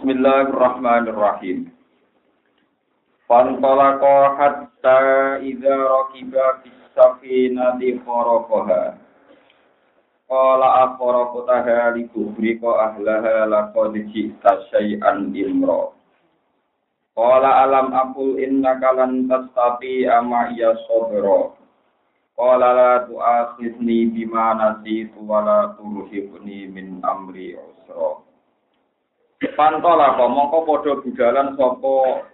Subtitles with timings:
[0.00, 1.76] Bismillahirrahmanirrahim.
[3.28, 8.96] Fantalaqa hatta idza rakiba fis safinati kharaqaha.
[10.24, 15.92] Qala aqraqtaha li tuhrika ahlaha laqad ji'ta syai'an imra.
[17.12, 21.52] Qala alam aqul innaka lan tastati ama ya sabra.
[22.40, 28.29] Qala la tu'akhidni bima nasitu wa la turhibni min amri usra.
[29.40, 32.28] Pantola kok mongko padha budalan sapa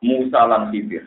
[0.00, 1.04] Musa lan Khidir.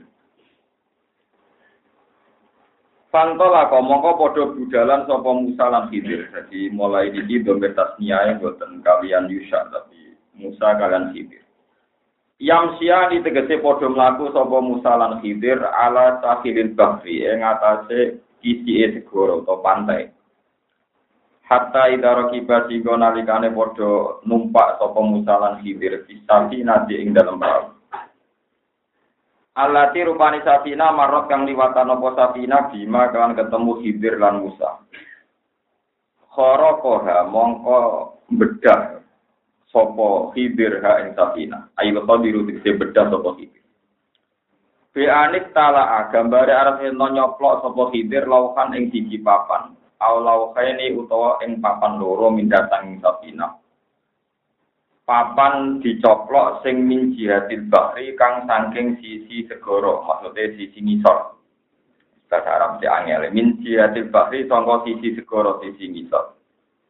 [3.10, 6.30] Pantola kok mongko padha budalan sapa Musa lan Khidir.
[6.30, 11.42] Jadi mulai iki domber tasniae boten kalian Yusha tapi Musa kalian Khidir.
[12.38, 18.22] Yang sia di tegese padha mlaku sapa Musa lan Khidir ala sahilil bahri ing atase
[18.46, 20.14] kisi segoro atau pantai.
[21.48, 27.40] Hatta idara kiba singgo nalikane padha numpak sapa Musa lan Khidir fisati nadi ing dalem
[27.40, 27.72] perahu.
[29.56, 34.84] Alati rupani safina marot kang liwatan apa safina bima ketemu Khidir lan Musa.
[36.36, 37.80] Khorokoha mongko
[38.28, 39.00] bedah
[39.72, 41.72] sopo Khidir ha ing safina.
[41.80, 43.64] Ayo qadiru dikse bedah sopo Khidir.
[44.92, 51.58] Bianik tala gambare arep nyoplok sopo Khidir lauhan ing siji papan aulau khaini utawa ing
[51.62, 53.58] papan loro mindatang sapina.
[55.08, 61.40] Papan dicoplok sing min jihatil bahri kang saking sisi segoro, maksudnya sisi ngisor.
[62.28, 66.36] Bahasa Arab si angel, min jihatil bahri sangka sisi segoro, sisi ngisor.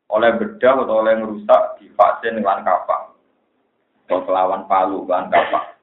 [0.10, 3.14] Oleh bedah atau oleh merusak di vaksin lan kapak.
[4.10, 5.78] Atau kelawan palu lan kapak.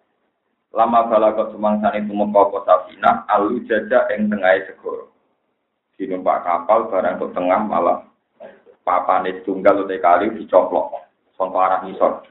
[0.74, 5.13] Lama balagot sumangsan itu mengkoko sapina, alu jajak ing tengahai segoro
[6.02, 7.98] numpak kapal barang ke tengah malah
[8.82, 11.06] papan itu tunggal utai kali dicoplok.
[11.34, 12.22] Sampai arah misor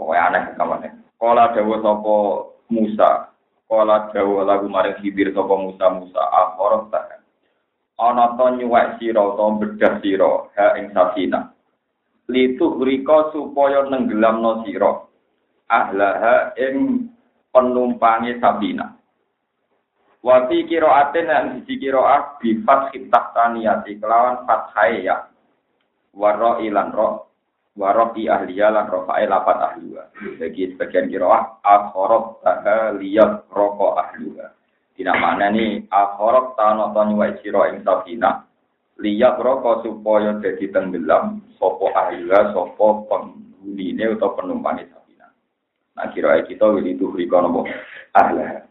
[0.00, 0.90] pokoknya aneh kamarnya.
[1.20, 2.16] Kala dawa sopo
[2.72, 3.28] Musa,
[3.68, 6.22] kala dawa lagu maring hibir sopo Musa Musa.
[6.32, 7.20] Akhorot tak.
[8.00, 10.48] Ana to nyuwek sira to bedah sira.
[10.56, 11.52] Ha ing safina.
[12.32, 15.04] Litu riko supaya nenggelamno sira.
[15.68, 17.08] Ahlaha ing
[17.52, 18.96] penumpangi sabina.
[20.20, 25.32] Wafi kiroatin yang sisi kiroah bifat hitah taniyati kelawan fathai ya.
[26.12, 27.32] Waro ilan roh.
[27.72, 30.12] Waro i ahliya lan rofa'i lapat ahliya.
[30.36, 34.52] Bagi sebagian kiroah akhorok taha liyat roko ahliya.
[34.92, 38.44] Tidak mana nih akhorok tano tani wa siro ing safina.
[39.00, 45.32] Liyat roko supaya jadi tenggelam sopo ahliya sopo penghuni atau penumpang safina.
[45.96, 47.64] Nah kiroah kita wili tuh rikono
[48.12, 48.69] ahliya.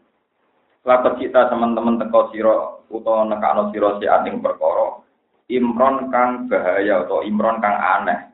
[0.80, 5.04] Lapat kita teman-teman teko siro utawa nekano siro si ating perkara.
[5.52, 8.32] Imron kang bahaya atau imron kang aneh.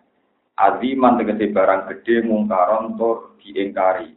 [0.55, 4.15] Aziman tegese barang gede mungkaron tur diingkari.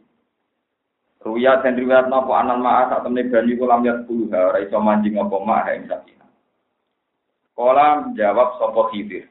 [1.20, 5.20] Ruya dan riwayat napa anan ma'a sak temne banyu kula lihat puluh ora iso manjing
[5.20, 5.36] apa.
[7.52, 9.28] Kala jawab sapa Khidir.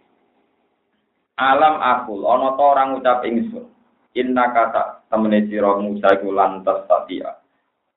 [1.39, 3.65] Alam akul ana ta orang ucap ingsun.
[4.13, 7.39] Inna kata temene sira Musa iku lantas tatia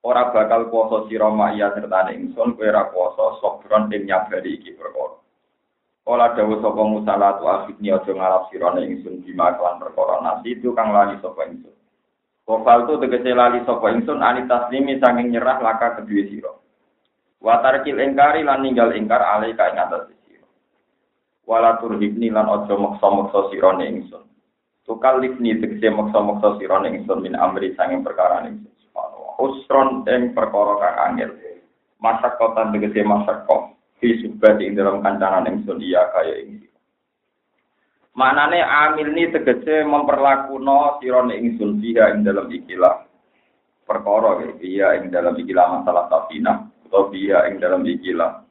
[0.02, 5.22] ora bakal kuasa sira iya serta ingsun kowe ora kuasa sobron ing nyabari iki perkara.
[6.02, 10.58] Kala dawuh sapa Musa la tu akhidni aja ngarap sira ingsun bima kelan perkara nasi
[10.58, 11.74] itu kang lali sapa ingsun.
[12.42, 16.50] Kofal tu tegese lali sapa ingsun ani taslimi saking nyerah laka kedue sira.
[17.38, 20.50] Wa tarkil ingkari lan ninggal ingkar alai ka ing atas sira.
[21.46, 24.26] Wala turhibni lan aja maksa-maksa sira ingsun.
[24.82, 28.72] Tukal lifni tegese maksa-maksa sira ingsun min amri sanging perkara ingsun
[29.38, 31.32] usron ing perkara kang angel.
[32.02, 36.66] Masak kota tegese masak kok fi subati ing dalam kancanan ingsun iya kaya ini.
[38.18, 43.06] Manane amil ini tegese memperlakuno sirone ingsun dia ing dalam ikilah
[43.86, 48.42] perkara iya ing dalam ikilah masalah safina atau dia ing dalam ikilah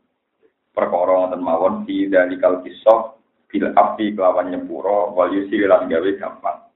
[0.72, 3.20] perkara ngoten mawon fi dalikal kisah
[3.52, 6.71] bil api kelawan nyepuro wal yusri lan gawe gampang.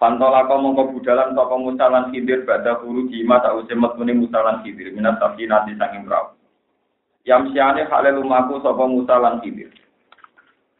[0.00, 4.96] Fantola kau mongko budalan toko musalan hidir pada huru jima tak usah metuni musalan hidir
[4.96, 6.32] minat tapi nanti sanging perahu.
[7.28, 9.68] Yang siane halal lumaku sopo musalan hidir.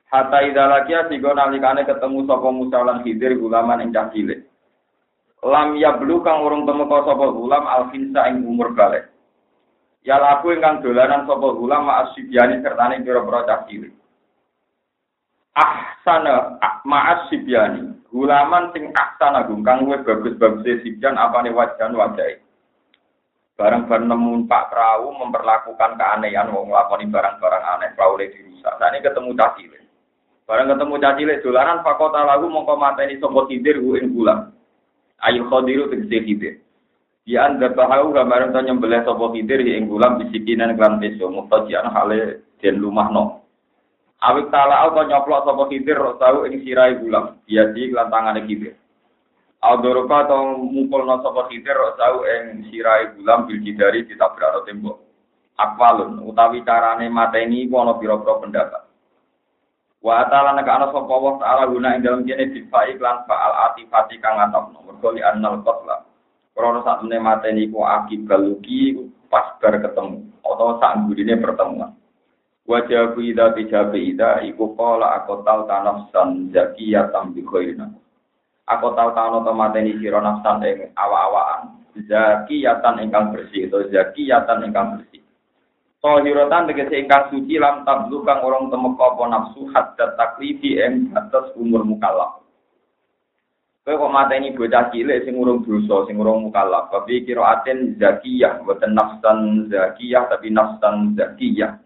[0.09, 4.41] Hatta idalakia sigo nalikane ketemu sopo musalan hidir gulaman ing cilik.
[5.45, 9.13] Lam ya belu kang urung temu kau sopo gulam alfinsa ing umur balik.
[10.01, 13.93] Ya laku ingkang dolanan sopo gulam maas sibiani sertane pira-pira cah cilik.
[15.55, 22.43] Ahsana maas sibiani Gulaman sing aksan agung kang luwih bagus-bagus sibjan apane wajan wajahe.
[23.55, 28.75] Barang-barang nemu Pak Perahu memperlakukan keanehan wong nglakoni barang-barang aneh perahu dirusak.
[28.83, 29.81] Ini ketemu cacile.
[30.43, 34.51] Barang ketemu caci lek dolaran fakota lagu mongko mateni sapa hidir ku ing bulan.
[35.23, 36.55] Ayu khadiru tegese hidir.
[37.23, 42.43] Di anda bahayu gambaran to nyembelih sapa hidir ing bulan bisikinan klan peso mutajian hale
[42.59, 43.47] den lumahno.
[44.21, 47.41] Awik tala auto nyoplok sapa hidir tahu ing sirai bulan.
[47.49, 48.77] Dia di klan tangane hidir.
[49.65, 55.01] Aldoroka atau mupulno sapa khidir tahu ing sirai bulam bil jidari ditabrak tembok.
[55.57, 58.83] Akwalun utawi carane mateni iku ana pira-pira pendapat.
[60.05, 64.21] Wa ta'ala nek ana sapa Allah taala guna ing dalem kene difa iklan fa'al atifati
[64.21, 65.97] kang atapno mergo li annal qatla.
[66.53, 69.01] Krana sak mateni iku akibal luki
[69.33, 72.00] pas ketemu atau sak gurine pertemuan.
[72.69, 77.89] Wajah ida tijabe ida iku qala akotal tanafsan zakiyatan bi khairina
[78.69, 80.63] aku tahu tahu to mateni sira nafsan
[80.95, 85.21] awa-awaan zakiyatan ingkang bersih atau zakiyatan ingkang bersih
[86.01, 91.53] Tohirotan tegese ingkang suci lam tablu kang orang temuk apa nafsu hatta taklifi ing atas
[91.61, 92.41] umur mukallaf.
[93.85, 96.89] Kowe kok mateni bocah cilik sing urung dosa, sing urung mukallaf.
[96.89, 101.77] Tapi kira aten zakiyah, boten nafsan zakiyah tapi nafsan zakiyah.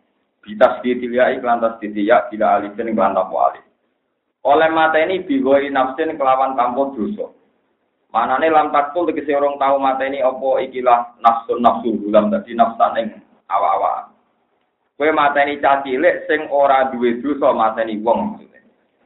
[0.44, 3.64] Bitasdidil ya iklan tasdidil ya bila alifin iklan alif
[4.44, 7.32] oleh mata ini bigoi nafsin kelawan tanpa dosa.
[8.12, 13.00] Manane lam takul tegese orang tahu mata ini opo ikilah nafsun nafsu dalam tadi nafsan
[13.00, 13.08] ing
[13.48, 14.12] awa-awa.
[15.00, 18.44] Kue mata ini cacilik sing ora duwe dosa mata ini wong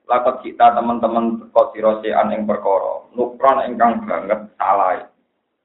[0.08, 5.04] Lakot kita teman-teman kok sirosean ing perkara nukron ingkang banget salah.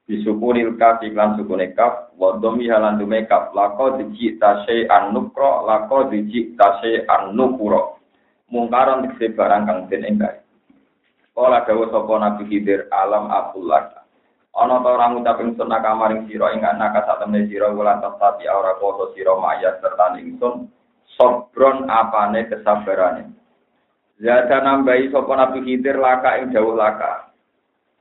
[0.04, 5.64] Disukunil kaf iklan sukune kaf wa dhammi halan dume kaf lako diji tasy an nukro
[5.64, 7.96] lako diji tasy an nukuro
[8.52, 10.44] mungkaran dikse barang kang den engkai.
[11.32, 14.06] Kala dawuh sapa Nabi Khidir alam abdullah.
[14.54, 19.10] Ana ta ora ngucap ingsun nakamaring sira ing anak satemene sira wulan tapi ora kuasa
[19.18, 20.70] sira mayat serta ingsun
[21.18, 23.34] sobron apane kesabarane.
[24.22, 27.33] Zada nambahi sapa Nabi Khidir laka ing dawuh laka.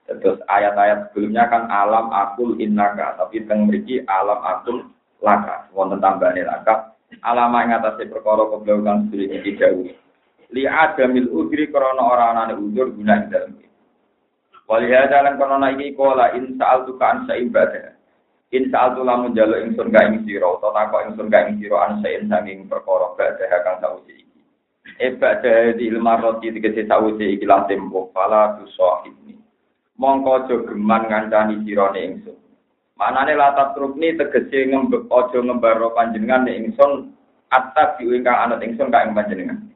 [0.03, 4.83] Terus ayat-ayat sebelumnya kan alam akul innaka, tapi teng mriki alam akul
[5.23, 5.71] laka.
[5.71, 6.93] Wonten tambahane laka.
[7.23, 9.93] Alama ing atase perkara ke belakang sedherek iki dawuh
[10.53, 13.53] li adamil udri krana ora anane udur guna ing dalem
[14.63, 17.99] Wali hada lan kono iki kola in sa'altu ka an ibadah.
[18.55, 21.99] In sa'altu lamun njaluk ingsun ka ing sira utawa takok ingsun ka ing sira an
[21.99, 24.41] sa'in saking perkara badah kang sausi iki.
[25.03, 29.32] E badah di ilmu roti tegese sausi iki lan tempo fala tu sahibni.
[29.93, 32.37] Mongko aja geman ngancani sirane ingsun.
[32.97, 37.13] Manane latat trukni tegese ngembek aja ngembaro panjenengan ingsun
[37.53, 39.69] atas diingkang anut ingsun ka ing panjenengan.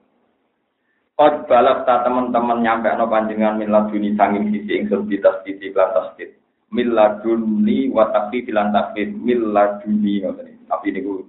[1.18, 6.14] Kod balap ta teman-teman nyampe no panjenengan milah duni sanging sisi ingsun bitas sisi lantas
[6.18, 6.34] tit.
[6.74, 10.22] Milah duni watafi bilan takfit milah duni
[10.68, 11.25] Tapi niku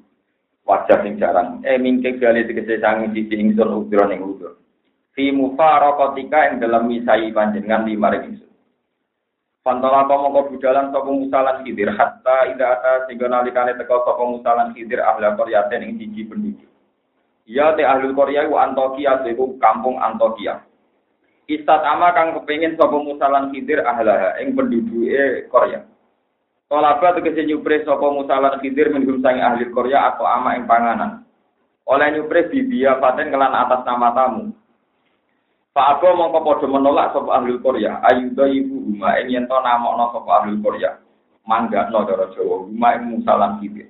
[0.64, 1.60] wajah sing jarang.
[1.64, 4.56] Eh mingke gali tegese sanging sisi ingsun udron ing udur.
[5.12, 8.47] Fi mufarokotika yang dalam misai panjenengan lima ingsun.
[9.68, 15.04] Pantola kau budalan sapa musalan hidir hatta ida ata sehingga nalikane teko sapa musalan hidir
[15.04, 16.72] ahla koryaten ing siji penduduk.
[17.44, 20.64] Ya te ahli Korea ku Antokia itu kampung Antokia.
[21.52, 25.84] Istat ama kang kepengin sapa musalan khidir ahlaha ing penduduke Korea.
[26.72, 31.28] Tolaba tegese nyupre sapa musalan khidir minhum sang ahli Korea atau ama ing panganan.
[31.84, 34.48] Oleh nyupre bibia paten kelan atas nama tamu.
[35.76, 38.02] Pak Abu mongko padha menolak sapa ahli Korea.
[38.06, 40.98] Ayuda ibu huma ing yen to namokno sapa ahli Korea.
[41.48, 43.88] Mangga no cara Jawa, huma ing musalan khidir.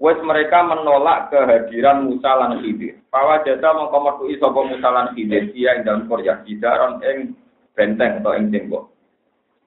[0.00, 3.04] Wes mereka menolak kehadiran Musa lan Khidir.
[3.12, 7.36] Pawa jasa mongko metuki sapa Musa lan Khidir dia ing dalem Korea jidaron ing
[7.76, 8.88] benteng atau ing tembok.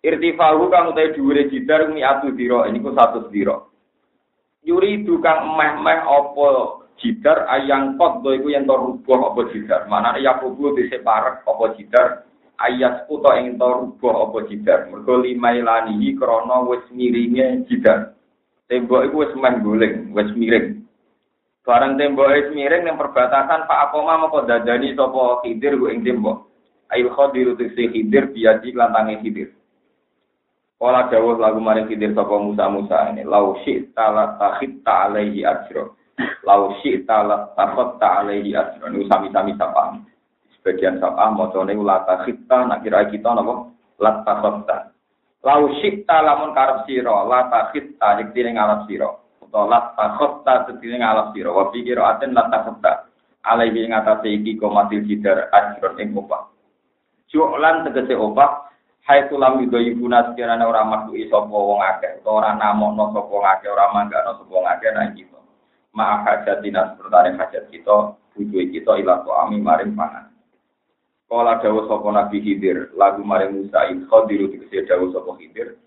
[0.01, 3.61] Irtifahu kang utahe dhuwure jidar mi atu dira niku satu dira.
[4.65, 6.47] Yuri dukang meh-meh apa
[7.01, 9.85] jidar ayang pot do iku yen to rubuh apa jidar.
[9.89, 12.07] Manane ya kubu dise parek apa jidar
[12.61, 14.89] ayat uta ing to rubuh apa jidar.
[14.89, 18.13] Mergo limailanihi krana wis miringe jidar.
[18.71, 20.87] Tembok itu wis meh guling, wis miring.
[21.67, 26.01] Barang tembok wis miring yang perbatasan Pak Akoma mau kok dadani sapa Khidir ku ing
[26.01, 26.47] tembok.
[26.93, 29.49] Ail Khadir si Khidir biadi lantange Khidir.
[30.77, 35.87] Kala dawuh lagu maring Khidir sapa Musa Musa ini lau syi'ta la takhitta alaihi ajra.
[36.43, 38.91] Lau syi'ta la takhatta alaihi ajra.
[38.91, 39.97] Ini sami-sami sapa.
[40.59, 43.73] Sebagian sapa macane la takhitta nak kira kita napa?
[43.97, 44.93] La takhatta.
[45.43, 49.11] Lau syikta lamun karep sira, la takhitta yektine ngalap sira.
[49.43, 51.51] Utawa la takhatta yektine ngalap sira.
[51.51, 53.11] Wa fi qiraatin la takhatta.
[53.43, 56.47] Alaihi ing atase iki komatil jidar ajron ing opah.
[57.27, 58.71] Ju'lan tegese opah
[59.03, 63.67] Hai tulam yudo ibu naskirane ora makhluk sapa wong akeh, ora namokno sapa wong akeh,
[63.67, 65.42] ora manggano sapa wong akeh nang kita.
[65.93, 70.33] Ma'a hajatina sepertane hajat kita, butuh kita ilah ami maring pangan.
[71.29, 75.77] Kala dawa sapa Nabi Khidir, lagu maring Musa in khadiru dikese dawa sapa Khidir.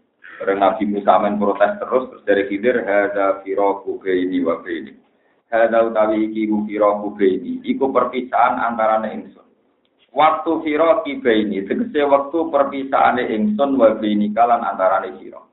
[0.43, 4.93] Bareng Nabi Musa men protes terus terus dari Khidir hadza firaku baini wa baini.
[5.47, 9.47] Hadza utawi iki firaku baini, iku perpisahan antarane ingsun.
[10.11, 15.46] Waktu firaki baini, tegese waktu perpisahane ingsun wa baini kalan antarane sira.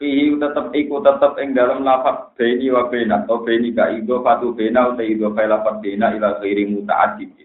[0.00, 4.56] Fihi tetep iku tetep ing dalam lafaz baini wa baina atau baini ka ido fatu
[4.56, 7.44] baina uta ido fa lafaz baina ila ghairi muta'addid.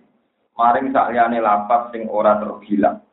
[0.55, 3.03] Maring sakliyane lafaz sing ora terbilang.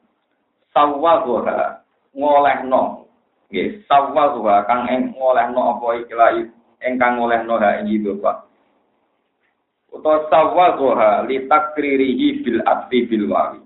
[0.70, 1.82] Sawwaha
[2.14, 3.10] ngolehno.
[3.50, 6.38] Nggih, sawwaha kang ing ngolehno apa ikilah
[6.86, 8.46] ingkang ngolehno ha ing ido fa.
[9.90, 13.58] Utawa sawwaha li takririhi bil atfi bil wawi.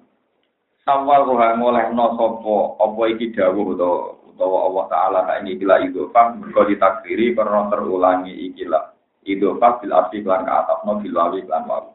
[0.88, 6.68] Sawwaha ngolehno sapa apa iki dawuh utawa utawa Allah Ta'ala tak ini ikilah idofah, mereka
[6.68, 8.92] ditakdiri karena terulangi ikilah
[9.24, 11.92] idofah bil asli klan ke atas, no bil wali klan wali.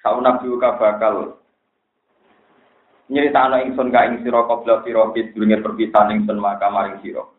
[0.00, 1.36] Kau nabi uka bakal
[3.10, 7.36] nyerita anak ingsun ka ing siro kobla siro bis dunia perpisahan ingsun maka maring siro.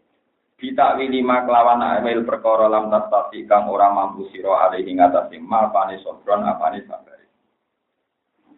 [0.55, 5.99] Kita lima kelawan amil perkara lam tastati kang ora mampu siro alaihi ngatasi ma apane
[6.03, 7.27] sobron apane sabari.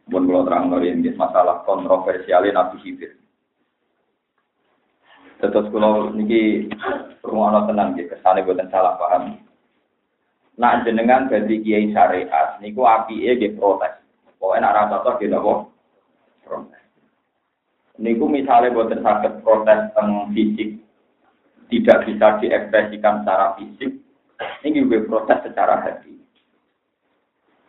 [0.08, 3.27] Pun kalau terang dari masalah kontroversialnya Nabi Khidir.
[5.38, 6.66] Terus kalau niki
[7.22, 9.38] rumah tenang gitu, kesane buatan salah paham.
[10.58, 12.82] Nak jenengan ganti kiai syariat, niku
[13.14, 13.94] e gitu protes.
[14.42, 15.60] Pokoknya nak rasa toh gitu kok
[16.42, 16.84] protes.
[18.02, 20.82] Niku misalnya buatan sakit protes tentang fisik,
[21.70, 23.94] tidak bisa diekspresikan secara fisik,
[24.66, 26.18] ini juga protes secara hati.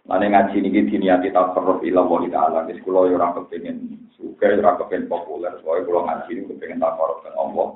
[0.09, 2.65] Mana ngaji ini diniati takarruf ila wa ta'ala.
[2.65, 7.21] Wis kula yo ora kepengin suka, ora kepengin populer, soalnya kula ngaji ini kepengin takarruf
[7.21, 7.69] dengan Allah.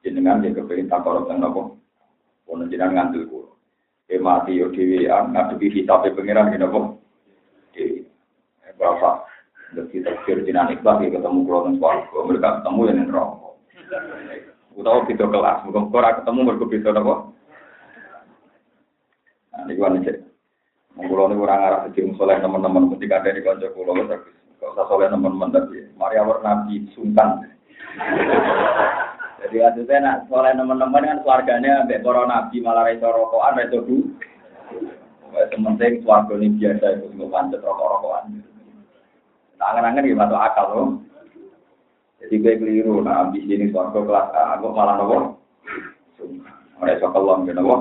[0.00, 1.76] Jenengan dia kepengin takarruf dengan apa?
[2.48, 3.52] Ono jenengan ngandel kula.
[4.08, 6.80] E mati yo dhewe ngadepi hisabe pangeran ngene apa?
[7.76, 8.00] Dewi.
[8.80, 9.28] Berapa?
[9.76, 13.52] Lebih takdir jenengan ikhlas ketemu kula nang swarga, mereka ketemu yang neraka.
[14.72, 16.96] Utawa kelas, muga ora ketemu mergo beda?
[16.96, 17.28] Nah,
[19.66, 20.27] ini gua nih
[20.98, 24.34] Kulo ini kurang arah sedih soleh teman-teman ketika ada di konco kulo bagus.
[24.58, 27.46] Gak usah soleh teman-teman tapi Maria awal nabi sungkan.
[29.38, 33.96] Jadi maksudnya nak soleh teman-teman kan keluarganya ambek para nabi malah reso rokokan reso bu.
[35.54, 38.42] Sementing keluarga ini biasa itu nggak pancet rokok-rokokan.
[39.54, 40.88] Tangan-tangan gitu masuk akal loh.
[42.18, 45.16] Jadi gue keliru, nah ambisi ini keluarga kelas aku malah nopo.
[46.82, 47.76] Mereka keluar gitu nopo.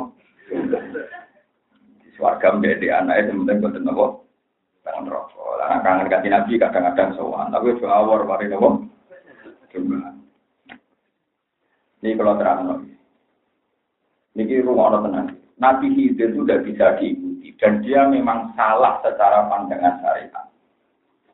[2.17, 4.25] Warga menjadi anak itu buat nopo.
[4.81, 5.61] Tangan rokok.
[5.61, 7.53] Lah kangen kasih nabi kadang-kadang sowan.
[7.53, 8.89] Tapi doa war mari nopo.
[9.69, 10.17] Cuma.
[12.01, 12.85] Ini kalau terang nopo.
[14.37, 15.27] Ini rumah orang tenang.
[15.57, 20.45] Nabi Khidir itu sudah bisa diikuti dan dia memang salah secara pandangan syariat.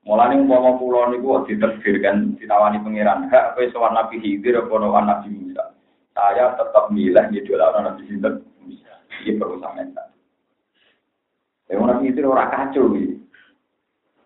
[0.07, 5.75] Mulane umpama kula niku diterbirkan ditawani pangeran, hak kowe sowan Nabi Khidir apa Nabi Musa.
[6.15, 8.39] Saya tetap milih ngidolakno Nabi Khidir.
[9.23, 10.12] Ini perlu sampeyan.
[11.73, 13.17] Ya orang itu orang kacau gitu.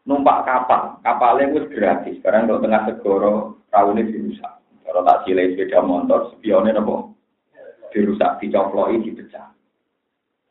[0.03, 2.19] Numpak kapal, kapalnya itu gratis.
[2.19, 3.33] Sekarang kalau tengah segoro,
[3.71, 4.59] ini dirusak.
[4.83, 7.15] Kalau tak silai sepeda motor, spionnya nopo
[7.95, 9.55] dirusak, dicoploi, dipecah.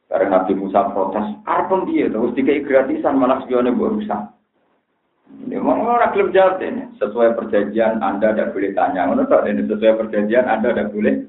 [0.09, 4.23] Karena Nabi Musa protes, arpem dia terus dikai gratisan malah spionnya buat rusak.
[5.45, 6.97] Ini mau orang klub jawab ini.
[6.97, 9.11] Sesuai perjanjian Anda tidak boleh tanya.
[9.11, 11.27] Menurut ini sesuai perjanjian Anda tidak boleh.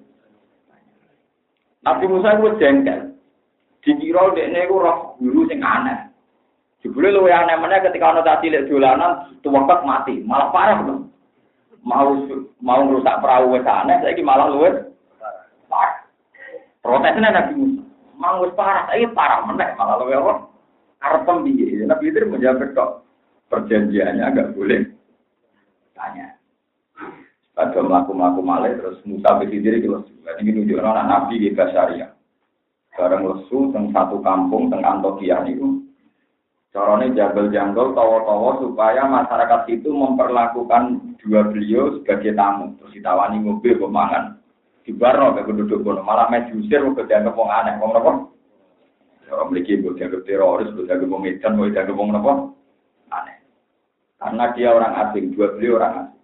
[1.83, 3.06] Nabi Musa itu jengkel.
[3.85, 6.11] Dikira dekne iku roh guru sing aneh.
[6.83, 10.95] Jebule luwe aneh meneh ketika ana tak cilik dolanan tuwekek mati, malah parah lho.
[11.87, 12.19] Mau
[12.59, 14.91] mau rusak perahu wis aneh, saiki malah luwe
[15.71, 16.03] parah.
[16.83, 17.83] Protesnya Nabi Musa,
[18.17, 20.33] mau parah, saiki parah meneh malah luwe apa?
[20.97, 21.85] Arep piye?
[21.85, 23.05] Nabi itu menjawab kok
[23.53, 24.89] perjanjiannya agak boleh
[25.93, 26.33] tanya.
[27.53, 32.16] Pada melaku-melaku malih terus Musa berpikir itu, ini menunjukkan anak Nabi di syariah
[32.97, 35.85] bareng lesu teng satu kampung teng Antokia niku.
[36.73, 42.75] Carane jabal janggal tawa-tawa supaya masyarakat itu memperlakukan dua beliau sebagai tamu.
[42.81, 44.41] Terus ditawani mobil pemangan.
[44.83, 47.77] Di barno ke penduduk kono malah mes diusir kok dianggap wong aneh.
[47.79, 48.11] Wong napa?
[49.27, 52.37] Orang memiliki mbok dianggap teroris, mbok dianggap wong edan, mbok dianggap?
[53.13, 53.37] Aneh.
[54.17, 56.23] Karena dia orang asing, dua beliau orang asing.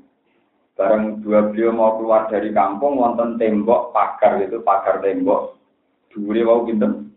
[0.74, 5.63] Bareng dua beliau mau keluar dari kampung, wonten tembok pagar itu, pagar tembok
[6.14, 7.10] Duri wau pinten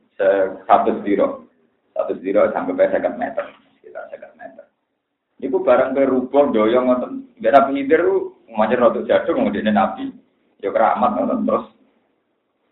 [0.64, 1.44] satu zero,
[1.92, 3.44] satu zero sampai sekitar meter,
[3.76, 4.64] sekitar sekitar meter.
[5.44, 7.12] Iku barang berubah doyong ngoten.
[7.44, 10.08] Gak nabi hidir lu macam rotok jatuh kemudian nabi.
[10.64, 11.66] Ya keramat ngoten terus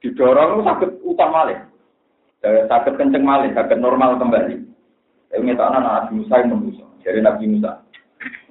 [0.00, 1.61] didorong lu sakit utang malih.
[2.45, 4.64] Sakit kenceng malih, sakit normal kembali.
[5.33, 6.87] Tapi ngetakna Nabi Musa yang manusia.
[7.00, 7.81] Jadi Nabi Musa.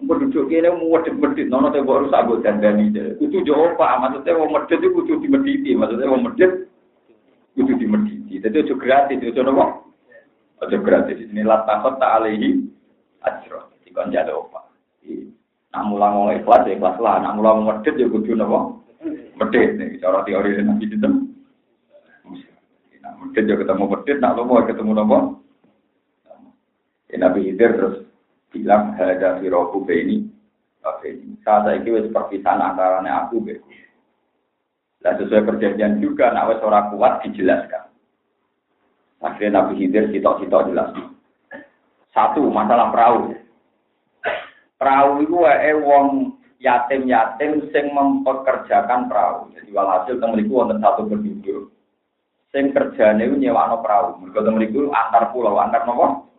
[0.03, 2.91] Penduduk ini mau medit-medit, nono tembok rusak gue dandani.
[3.17, 6.21] Kudu jauh pak, maksudnya mau medit itu kudu dimediti, maksudnya mau
[7.53, 8.41] medit kudu dimediti.
[8.41, 9.93] Jadi itu gratis, itu nopo.
[10.61, 11.17] Itu gratis.
[11.21, 12.65] Ini latakot tak alihi
[13.21, 13.69] ajro.
[13.85, 14.65] Dikon jada opa.
[15.73, 17.21] Nah mulang ngomong ikhlas, ya ikhlas lah.
[17.37, 18.81] Mulang medit ya kudu nopo.
[19.33, 21.09] Medit, nih, cara teori Nabi itu.
[23.01, 25.17] Nah, medit ya ketemu medit, nah lo mau ketemu nopo.
[27.13, 27.95] Nabi Hidir terus
[28.49, 30.25] bilang ada firoku beni
[31.05, 33.61] ini saat ini wes perpisahan antara aku be
[35.03, 37.91] dan sesuai perjanjian juga nak wes kuat dijelaskan.
[39.23, 40.91] Akhirnya Nabi Hidir sitok-sitok jelas
[42.15, 43.35] satu masalah perahu.
[44.77, 49.51] Perahu itu wae wong yatim-yatim sing mempekerjakan perahu.
[49.55, 51.73] Jadi walhasil temeliku wonten satu penduduk
[52.53, 54.21] sing kerjane nyewano perahu.
[54.23, 56.29] Mereka temeliku antar pulau antar nopo?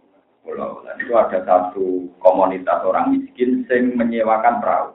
[0.47, 0.85] Pulau.
[0.87, 4.88] Dan itu ada satu komunitas orang miskin sing menyewakan perahu.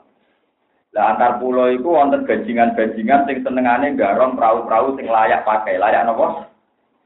[0.90, 5.78] Lah antar pulau itu wonten bajingan-bajingan sing senengane garong perahu-perahu sing layak pakai.
[5.78, 6.50] Layak napa?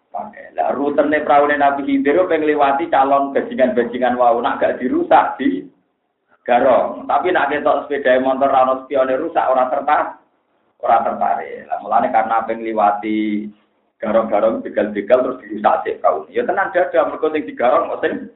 [0.09, 0.57] Pakai.
[0.57, 5.69] Lah rutene perahu Nabi Khidir pengen liwati calon bajingan-bajingan wau nak gak dirusak di
[6.49, 7.05] garong.
[7.05, 10.17] Tapi nak ketok sepeda motor rano spione rusak orang tertarik.
[10.81, 11.69] Orang tertarik.
[11.69, 13.53] Lah mulane karena pengen liwati
[14.01, 16.25] garong-garong begal-begal terus dirusak sih kau.
[16.33, 18.33] Ya tenang dada mereka sing digarong mesin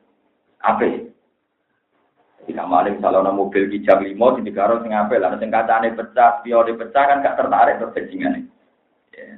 [0.61, 1.09] ape.
[2.49, 6.73] Jika maling kalau mobil kijang limo di digarong sing ape lah sing kacane pecah, pione
[6.73, 8.49] pecah kan gak tertarik terus bajingan
[9.13, 9.35] Ya,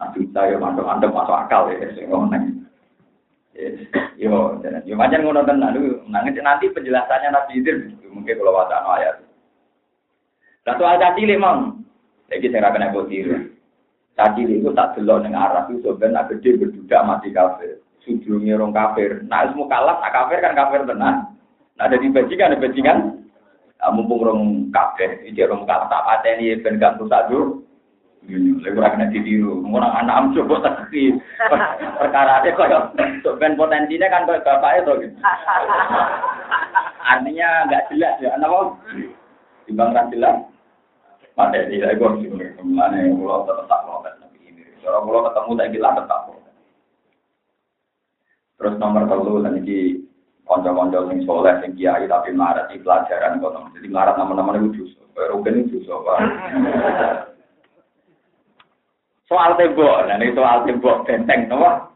[0.00, 2.64] nanti saya masuk anda masuk akal ya sing ngomong.
[4.16, 5.76] Yo, yo macam ngono tenan
[6.08, 7.76] nanti nanti penjelasannya Nabi Idir
[8.08, 9.16] mungkin kalau wacana ayat.
[10.64, 11.84] Lah soal caci limang,
[12.32, 13.52] lagi saya kena botir.
[14.14, 17.82] Caci itu tak delok ning arah itu sebenarnya gede berdudak mati kafir.
[18.06, 19.26] Sujudnya orang kafir.
[19.26, 21.33] Nah, semua kalah, nah kafir kan kafir tenan.
[21.74, 22.98] Nah, jadi bajingan, bajingan.
[23.82, 27.66] Nah, mumpung orang kafir, ini orang kalah tak pateni ben gak rusak dulu.
[28.24, 29.60] Lagi ora kena ditiru.
[29.68, 31.12] Anak am coba tapi
[32.00, 32.96] perkara ada kok
[33.36, 35.18] ben potensinya kan kok bapaknya tuh gitu.
[37.12, 38.80] Artinya nggak jelas ya, kenapa?
[39.68, 40.36] Timbang ra jelas.
[41.36, 42.32] Ini sih,
[42.64, 44.62] mana yang pulau tetap protes nabi ini.
[44.80, 46.20] Kalau pulau ketemu saya kira tetap.
[48.56, 50.00] Terus nomor dan ini
[50.44, 53.56] konco-konco sing soleh, sing kiai tapi marah di pelajaran kok.
[53.76, 55.96] Jadi marah teman-teman itu justru, Rugen itu justru
[59.24, 61.88] Soal tembok, nah ini soal tembok benteng, apa?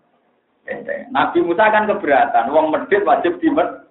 [0.65, 1.13] Benteng.
[1.13, 3.85] Nabi Musa kan keberatan, uang medit wajib dimet.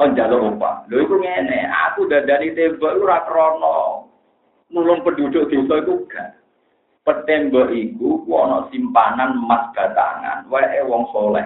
[0.00, 0.88] kon jaluk opah.
[0.88, 4.08] Lho iku ngene, aku dadani tembok ora krana
[4.72, 6.40] nulung penduduk desa iku gak.
[7.04, 11.44] Petembok iku ku ana simpanan emas batangan, wae wong soleh.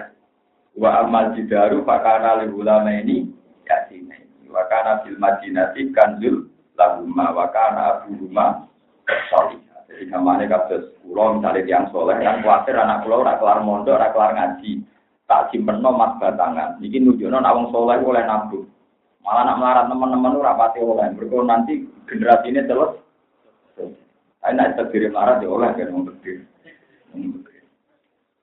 [0.75, 3.31] Wa amal jidaru fakana li ulama ini
[3.63, 4.47] yasine.
[4.51, 8.67] Wa kana fil madinati kanzul lahumma wa kana abuhuma
[9.31, 9.59] soleh.
[9.85, 14.11] Jadi kamane kados kula misale tiyang soleh kan kuwatir anak kula ora kelar mondok, ora
[14.11, 14.83] kelar ngaji.
[15.25, 16.77] tak simpen no mas batangan.
[16.77, 18.69] Niki nunjukno nak wong soleh oleh nabung.
[19.25, 21.09] Malah nak melarat teman-teman ora pati oleh.
[21.17, 23.01] Mergo nanti generasi ini terus.
[24.45, 26.45] Ayo nak terdiri melarat ya oleh kan wong terdiri.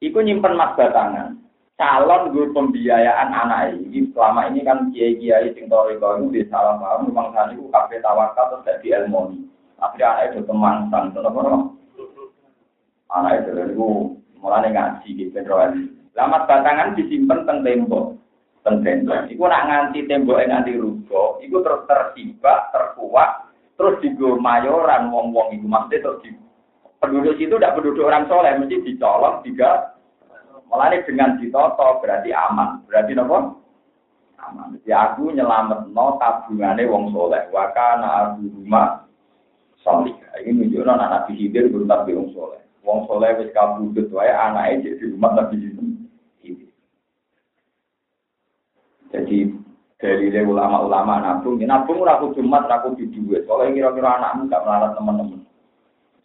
[0.03, 1.39] Iku nyimpen mas batangan.
[1.83, 7.11] Calon guru pembiayaan anak ini selama ini kan kiai-kiai sing tori itu di salah paham
[7.11, 9.35] memang tadi ku kafe tawakal terus jadi ilmu.
[9.83, 11.35] Akhirnya anak itu kemangsang, terus
[13.11, 13.89] Anak itu itu
[14.39, 15.43] mulai ngaji gitu,
[16.15, 18.15] Lamat batangan disimpan teng tembok.
[18.63, 19.27] Teng tembok.
[19.27, 25.51] Iku nak nganti tembok yang nganti rugo, iku terus tersibak, terkuat, terus digo mayoran wong-wong
[25.59, 26.31] iku maksudnya terus di
[27.03, 29.92] penduduk situ tidak penduduk orang soleh, mesti dicolok tiga.
[30.73, 32.81] Malah dengan ditoto berarti aman.
[32.89, 33.61] Berarti nopo?
[34.41, 34.73] Aman.
[34.81, 37.45] Jadi aku nyelamet no tabungane wong soleh.
[37.53, 39.05] Wakana abu rumah
[39.85, 40.17] soleh.
[40.41, 42.65] Ini menunjukkan anak Nabi Hidir berutang wong soleh.
[42.89, 46.73] Wong soleh wis kabudut wae anake di rumah Nabi Hidir.
[49.13, 49.39] Jadi
[50.01, 53.45] dari ulama-ulama nabung, ya nabung ora kudu mat, ora kudu duit.
[53.45, 55.41] Soalnya kira-kira anakmu gak melarat teman-teman.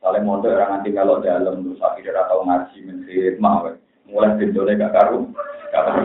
[0.02, 4.94] Soalnya mondok orang nanti kalau dalam terus akhirnya atau ngaji menjadi mah, mulai bintone gak
[4.96, 5.28] karu,
[5.72, 6.04] gak karu.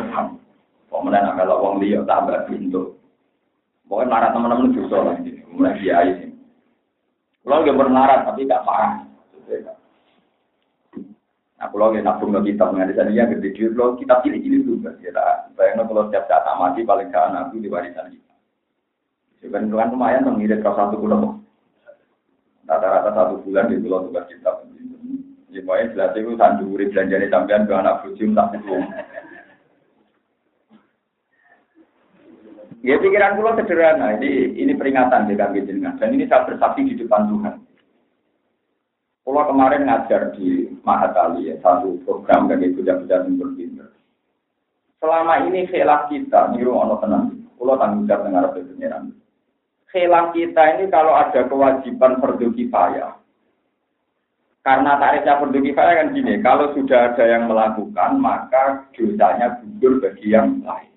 [0.93, 2.99] Pemenang kalau wong liya tambah pintu.
[3.89, 6.29] Pokoknya marah teman-teman juga lah ini, mulai kiai ini.
[7.43, 9.03] Kalau gak bernarat tapi gak parah.
[11.63, 14.99] Nah, kalau nggak nabung ke kitab nggak ada yang gede duit, kalau kitab pilih-pilih juga.
[14.99, 15.15] Ya,
[15.55, 18.35] bayangin kalau setiap saat mati paling gak anak di warisan kita.
[19.39, 21.39] Sebenarnya ya, kan lumayan mengirit ke satu pulau.
[22.67, 24.67] Rata-rata satu bulan di pulau tugas kitab.
[25.53, 28.89] Ya, pokoknya jelas itu sandu urip belanjanya sampean ke anak bujum tak hukum.
[32.83, 34.17] Ya pikiran kula sederhana.
[34.17, 36.01] Ini ini peringatan di kami jenengan.
[36.01, 37.57] Dan ini saya bersaksi di depan Tuhan.
[39.23, 43.89] Kalau kemarin ngajar di Mahatali ya, satu program bagi budak-budak yang berpinter.
[44.99, 47.31] Selama ini khilaf kita, niru ono tenang.
[47.55, 49.15] Kalau tanggung jawab dengar pengiran.
[49.95, 53.22] Khilaf kita ini kalau ada kewajiban fardu kifayah.
[54.63, 60.31] Karena tarifnya fardu kifayah kan gini, kalau sudah ada yang melakukan, maka dosanya gugur bagi
[60.31, 60.93] yang lain.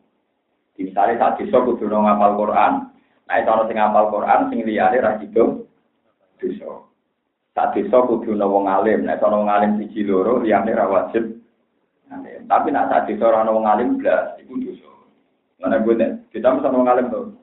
[0.78, 2.93] Misalnya saat desa kudu ngapal Quran.
[3.25, 5.65] Nah, itu orang sing ngapal Quran sing liyane ra sido
[6.38, 6.86] desa.
[7.58, 9.08] Saat desa kudu wong alim.
[9.08, 11.25] Nah, itu wong alim siji loro liyane ra wajib.
[12.45, 14.91] Tapi nak saat desa ora wong alim blas iku dosa.
[15.58, 17.34] Mana gue nih, kita mesti wong alim tuh.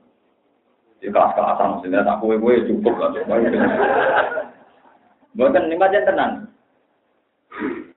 [1.03, 3.11] Di kelas-kelasan maksudnya tak kue-kue cukup lah.
[5.33, 6.33] Bukan ini macam tenang.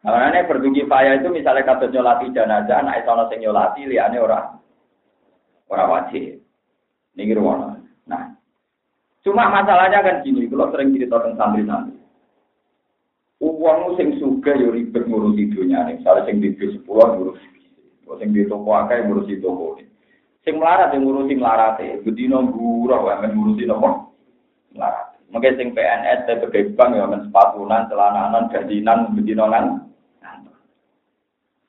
[0.05, 4.61] Karena ini berdugi faya itu misalnya kata nyolati jenazah, nah itu orang nyolati, liane orang
[5.65, 6.45] Orang wajib.
[7.17, 7.81] Ini ruang.
[8.05, 8.37] Nah,
[9.25, 11.97] cuma masalahnya kan gini, kalau sering cerita tentang santri-santri.
[13.41, 17.65] Uang sing suka yo ribet ngurusi dunia nih, misalnya sing di bis sepuluh ngurusi bis,
[18.21, 19.81] sing di toko akeh ngurusi toko.
[20.45, 24.04] Sing melarat yang ngurusi melarat ya, bedino gurah wae ngurusi melarat.
[25.33, 29.85] Mungkin sing PNS tapi bank ya men sepatunan, celananan, gajinan, bedino kan.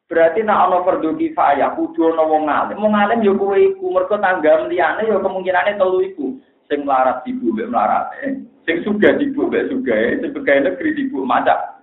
[0.07, 2.79] Berarti nak ana fardhu kifayah kudu ana wong alim.
[2.79, 6.27] Wong alim ya kowe iku mergo tanggam liyane ya kemungkinane telu iku.
[6.71, 8.15] Sing melarat ibu mbek melarat.
[8.63, 11.83] Sing sugih ibu mbek sugih, sing pegawai negeri ibu macak.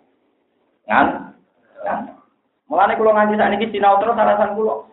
[0.88, 1.36] Kan?
[2.72, 4.88] Mulane kula nganti sakniki sinau terus alasan kula.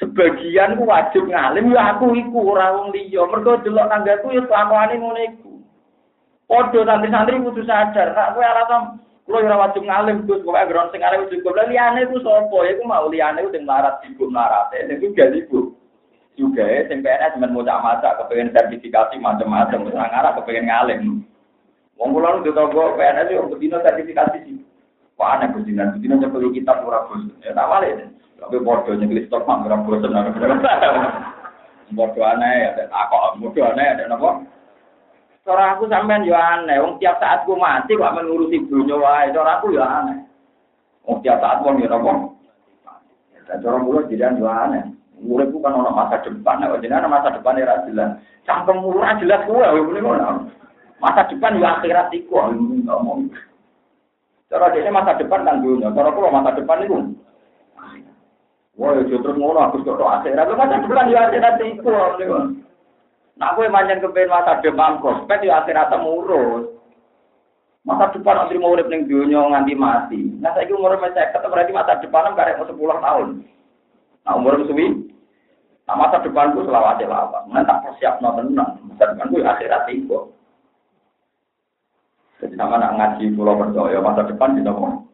[0.00, 3.28] Sebagian ku wajib ngalim ya aku iku ora wong liya.
[3.28, 5.52] Mergo delok tanggaku ya kelakuane ngono iku.
[6.48, 8.82] Padha santri-santri kudu sadar, nak kowe alasan
[9.30, 11.54] Kulo ora wajib ngalim Gus, pokoke gron sing arep cukup.
[11.54, 12.58] Lah liyane iku sapa?
[12.66, 14.82] Iku mau liyane sing marat ibu marate.
[14.90, 15.70] Sing juga ibu.
[16.34, 21.00] Juga sing PNS men maca kepengen sertifikasi macam-macam, wis ngarep kepengen ngalim.
[21.94, 24.58] Wong kula nu toko PNS yo bedino sertifikasi sih.
[25.14, 27.22] Wah, ana Gus dinan, bedino nyepeli kitab ora bos.
[27.46, 28.10] Ya tak wale.
[28.40, 30.16] Tapi padha nyekli stok mak ora bosen.
[31.90, 34.46] Bodoh aneh ya, tak kok bodoh aneh ada napa?
[35.42, 39.58] Cara aku sampean yo aneh, wong tiap saat ku mati kok mengurusi dunya wae, cara
[39.58, 40.22] aku yo aneh.
[41.02, 42.30] Wong tiap saat wong yo napa?
[43.50, 44.86] Dan cara mulut jadi yo aneh.
[45.20, 48.16] Urip kan ono masa depan, nek jenengan masa depan ora jelas.
[48.48, 50.48] Cangkem ora jelas kuwi yo ngene ngono.
[51.02, 53.34] Masa depan yo akhirat iku ngomong.
[54.46, 56.96] Cara dene masa depan kan dunya, cara kula masa depan iku
[58.78, 60.46] Wah, yo terus ngono aku kok akhirat.
[60.54, 61.90] Masa depan yo akhirat iku.
[63.40, 66.70] Nah, aku manjen kepen masa depan prospek ya akhirat temurus.
[67.82, 70.20] Masa depan nanti mau urip ning dunia nganti mati.
[70.38, 73.28] Nah, saya umur saya ketemu berarti masa depan karek mau sepuluh tahun.
[74.28, 75.08] Nah, umur suwi.
[75.88, 77.48] Nah, masa depanku selawat lama.
[77.50, 78.78] Nah, tak persiap no tenang.
[78.86, 80.30] Masa depanku ya akhirat itu.
[82.40, 85.04] Jadi sama nak ngaji pulau percaya masa depan kita mau.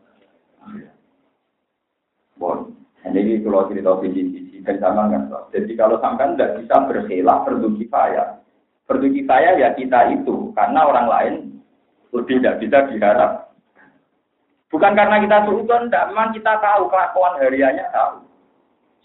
[2.37, 2.76] Bon,
[3.15, 8.43] ini kalau cerita visi dan nggak Jadi kalau sampai tidak bisa berkhilaf perlu kifayah.
[8.91, 11.35] Perlu kifayah ya kita itu karena orang lain
[12.11, 13.33] lebih tidak bisa diharap.
[14.67, 16.11] Bukan karena kita suudon, tidak.
[16.11, 18.27] Memang kita tahu kelakuan hariannya tahu.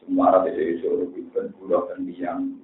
[0.02, 0.82] Semua Arab itu
[1.30, 2.58] dan pulau dan diam.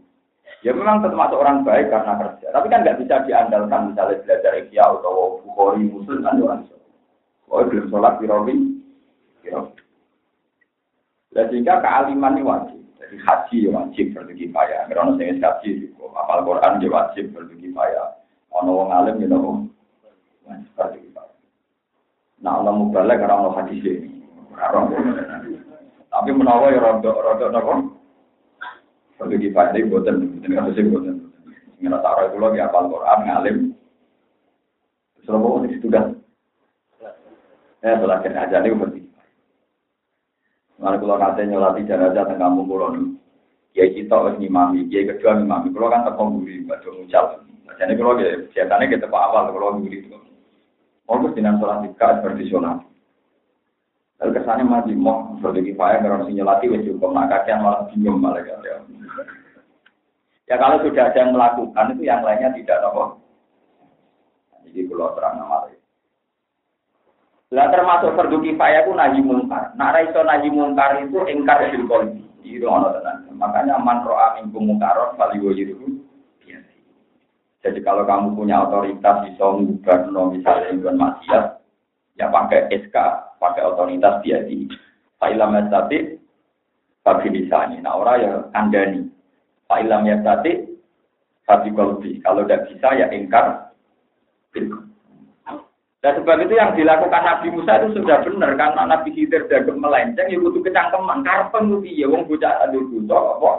[0.66, 2.50] Ya memang termasuk orang baik karena kerja.
[2.50, 6.66] Tapi kan nggak bisa diandalkan misalnya belajar ikhya atau bukhori muslim kan orang.
[7.54, 8.82] Oh belum sholat birobi.
[11.36, 12.80] Dan sehingga kealiman ini wajib.
[12.98, 14.88] Jadi haji ya wajib fardu kifayah.
[14.88, 18.08] Karena sing haji juga apal Quran ya wajib fardu kifayah.
[18.56, 19.68] Ono wong alim ya nopo
[20.48, 21.36] wajib fardu kifayah.
[22.38, 24.24] Nah, Allah mubalek karena ono hadis ini.
[26.08, 27.74] Tapi menawa ya rodok rodok nopo
[29.20, 31.28] fardu kifayah ini boten kados sing boten.
[31.78, 33.58] Sing ora tak kula ya apal Quran ngalim.
[35.28, 36.16] Selama itu kan.
[37.84, 39.07] Ya, belajar aja nih berarti.
[40.78, 43.06] Kalau nanti nyolati jenazah tengah kampung nih,
[43.74, 45.74] kiai kita harus ngimami, kiai kedua ngimami.
[45.74, 47.26] Kalau kan tepung buri, baca ngucal.
[47.78, 50.18] Jadi kalau ya biasanya kita pak awal kalau buri itu.
[51.08, 52.78] Mau dengan sholat tiga seperti sholat.
[54.18, 58.18] Lalu kesannya mati mau seperti kifayah karena si nyolati wes cukup nak kakian malah bingung
[58.18, 58.58] malah ya.
[60.50, 63.22] Ya kalau sudah ada yang melakukan itu yang lainnya tidak nopo.
[64.66, 65.70] Jadi kalau terang nama
[67.48, 69.72] lah termasuk fardu kifayah ku nahi mungkar.
[69.80, 72.24] Nak ra iso nahi mungkar itu ingkar bil qalbi.
[72.44, 73.28] Itu ono tenan.
[73.40, 76.04] Makanya man ro'a minkum mungkaron fali wajiru
[77.66, 79.44] Jadi kalau kamu punya otoritas bisa
[80.08, 81.60] no misalnya ingin maksiat,
[82.16, 82.96] ya pakai SK,
[83.44, 84.72] pakai otoritas dia di
[85.20, 86.16] Fa'ilam tapi
[87.04, 87.84] bagi misalnya.
[87.84, 89.08] Nah orang ya kandani.
[89.68, 90.64] Pak Ilham ya tadi,
[91.48, 92.24] kolbi.
[92.24, 93.68] Kalau tidak bisa ya ingkar.
[96.06, 100.30] Dan sebab itu yang dilakukan Nabi Musa itu sudah benar karena Nabi Khidir dagang melenceng
[100.30, 103.52] ya butuh kecangkeman karpen itu ya wong bocah aduh butuh apa.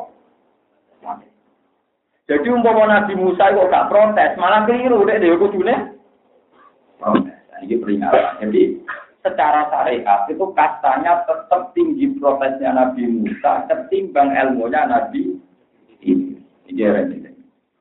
[2.28, 5.96] Jadi umpama Nabi Musa kok gak protes, malah keliru deh dia kudune.
[7.00, 7.38] Protes.
[7.48, 8.38] Nah, ini peringatan.
[8.44, 8.62] Jadi
[9.24, 15.40] secara syariat itu kastanya tetap tinggi protesnya Nabi Musa ketimbang ilmunya Nabi
[16.04, 16.38] ini.
[16.68, 16.84] Ini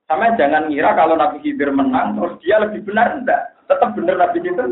[0.07, 3.56] Sama jangan ngira kalau Nabi Khidir menang terus dia lebih benar enggak.
[3.67, 4.67] Tetap benar Nabi Khidir.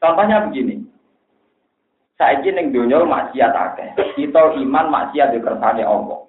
[0.00, 0.86] Contohnya begini.
[2.20, 3.88] Saya ingin dunia maksiat akeh.
[4.16, 6.28] Kita iman maksiat di kersane Allah.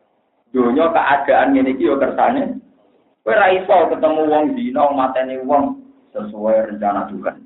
[0.56, 2.60] Dunia keadaan ini yo kersane.
[3.22, 5.84] Kowe ra iso ketemu wong dina mateni wong
[6.16, 7.38] sesuai rencana Tuhan.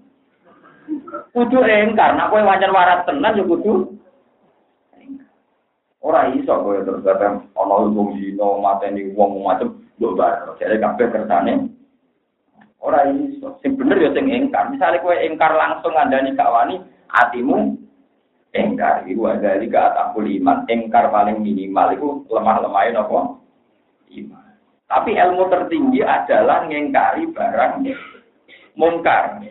[1.35, 3.97] Kudu engkar, nak kowe wajan waras tenan yo kudu
[6.05, 10.33] Ora iso kowe terus ana wong dina mateni wong macam mbok bar.
[10.61, 11.73] Jare kabeh kersane.
[12.85, 13.57] Ora iso.
[13.65, 14.69] Sing bener ya sing engkar.
[14.69, 16.77] Misale kowe engkar langsung ngandani gak wani,
[17.09, 17.73] atimu
[18.53, 20.69] engkar iku ada di atakul iman.
[20.69, 23.41] Engkar paling minimal iku lemah-lemahin apa?
[24.13, 24.53] Iman.
[24.85, 27.73] Tapi ilmu tertinggi adalah ngengkari barang
[28.77, 29.41] mungkar.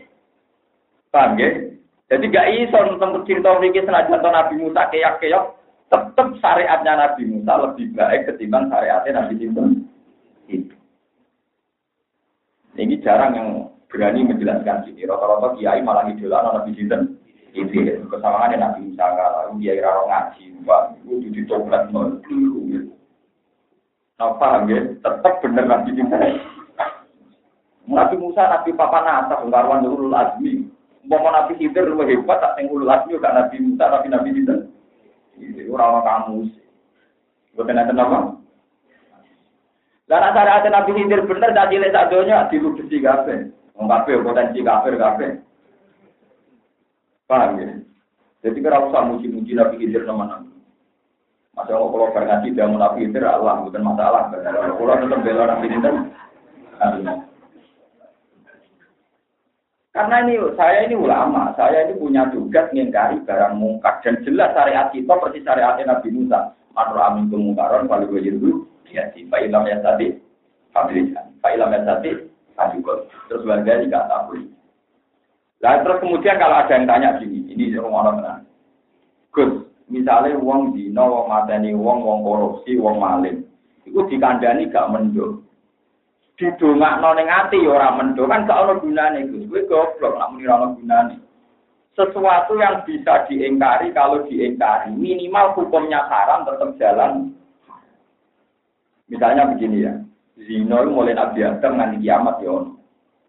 [1.11, 1.51] Paham ya?
[2.15, 5.57] Jadi gak iso tentang cerita mriki senajan Nabi Musa keyak-keyak
[5.91, 9.35] tetap syariatnya Nabi Musa lebih baik ketimbang syariatnya Nabi.
[10.47, 10.74] Itu.
[12.75, 13.49] Ini jarang yang
[13.87, 15.07] berani menjelaskan sini.
[15.07, 17.15] Rata-rata kiai malah idola Nabi Sinten.
[17.55, 18.03] Itu ya.
[18.11, 22.19] Kesamaan Nabi Musa kalau kiai raro ngaji, pak itu ditoplat nol.
[24.15, 24.81] Nah, paham ya?
[24.99, 26.43] Tetap benar Nabi Sinten.
[27.87, 30.67] Nabi Musa, Nabi Papa Nata, Bengkarwan Ulul Azmi.
[31.05, 34.73] Mau Nabi Khidir lebih hebat, tak yang Ulul Azmi, gak Nabi Musa, tapi Nabi Sinten.
[35.37, 36.49] Itu orang kamu.
[37.55, 38.35] Bukan ada nama.
[40.05, 43.49] Asal ada Nabi Khidir bener, tak cilik tak donya, diludesi kafe.
[43.73, 45.41] Wong kafe, potensi kafir kafe.
[47.25, 47.81] Paham ya?
[48.45, 50.53] Jadi kira usah muji-muji Nabi Khidir nama-nama.
[51.57, 54.29] Masa kalau kalau ngaji dia mau Nabi Khidir, Allah, bukan masalah.
[54.29, 55.95] Kalau tetap bela Nabi Khidir,
[59.95, 64.91] Karena ini saya ini ulama, saya ini punya tugas mengingkari barang mungkar dan jelas syariat
[64.91, 66.51] kita persis syariat Nabi Musa.
[66.75, 68.19] Matur amin kemungkaran kalau gue
[68.91, 70.13] ya si Pak Ilham ya tadi
[70.75, 72.11] Fadlisan, Pak Ilham ya tadi
[72.55, 73.11] Adikot.
[73.27, 74.47] Terus warga juga tahu.
[75.59, 78.47] Nah terus kemudian kalau ada yang tanya gini, ini rumah orang
[79.35, 83.43] Gus, misalnya uang dino, uang mateni, uang, uang korupsi, uang maling,
[83.83, 85.43] itu dikandani gak mendung.
[86.39, 89.47] Didongakno ning ati ya ora mendo kan gak ono gunane Gus.
[89.51, 91.17] Kowe goblok nek muni ora gunane.
[91.95, 97.35] Sesuatu yang bisa diingkari kalau diingkari minimal hukumnya haram tetap jalan
[99.09, 99.93] misalnya begini ya
[100.41, 102.71] zina mulai Nabi Adam nanti kiamat ya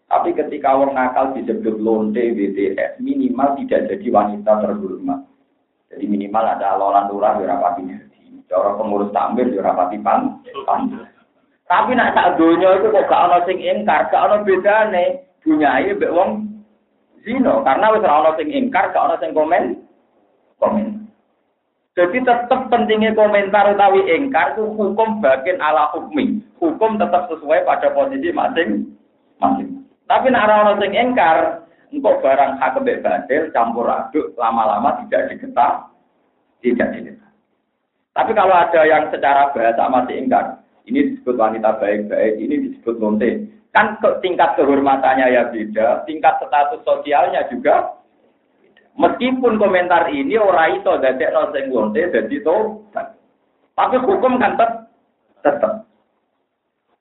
[0.05, 5.19] tapi ketika orang nakal disebut lonte BTS minimal tidak jadi wanita terhormat
[5.89, 11.09] jadi minimal ada lolan lurah ya rapati jadi cara pengurus takmir ya rapati pan pan
[11.65, 16.13] tapi nak tak donya itu kok gak ono sing ingkar, gak ono bedane dunyae mbek
[16.13, 16.45] wong
[17.25, 19.81] zina karena wis ora ono sing ingkar, gak ono sing komen.
[20.61, 20.94] Komen.
[21.95, 26.43] Jadi tetap pentingnya komentar utawi ingkar itu hukum bagian ala hukmi.
[26.59, 29.87] Hukum tetap sesuai pada posisi masing-masing.
[30.03, 31.63] Tapi nak sing ingkar,
[31.95, 35.87] engkau barang hak badil campur aduk lama-lama tidak diketah,
[36.59, 37.31] tidak diketah.
[38.11, 43.47] Tapi kalau ada yang secara bahasa masih ingkar, ini disebut wanita baik-baik, ini disebut lonte.
[43.71, 48.03] Kan tingkat kehormatannya ya beda, tingkat status sosialnya juga
[48.95, 53.11] Meskipun komentar ini orang itu dari no sing lonte jadi tobat.
[53.75, 54.71] Tapi hukum kan tetap
[55.43, 55.73] tetap.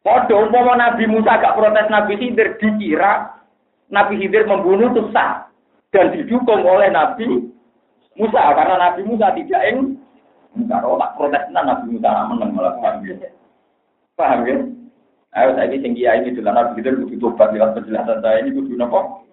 [0.04, 3.40] Podo umpama Nabi Musa gak protes Nabi Khidir dikira
[3.88, 5.48] Nabi Khidir membunuh itu sah
[5.94, 7.48] dan didukung oleh Nabi
[8.18, 9.96] Musa karena Nabi Musa tidak ing
[10.68, 12.74] kalau tak protes Nabi Musa menang malah
[14.14, 14.56] Paham ya?
[15.34, 19.26] Ayo saya ini tinggi ini dalam begitu kudu tobat lewat penjelasan saya ini kudu nopo.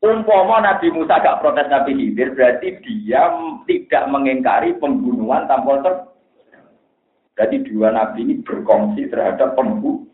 [0.00, 3.28] Umpama Nabi Musa gak protes Nabi Khidir berarti dia
[3.68, 5.94] tidak mengingkari pembunuhan tanpa ter.
[7.36, 10.08] Berarti dua nabi ini berkongsi terhadap pembunuh.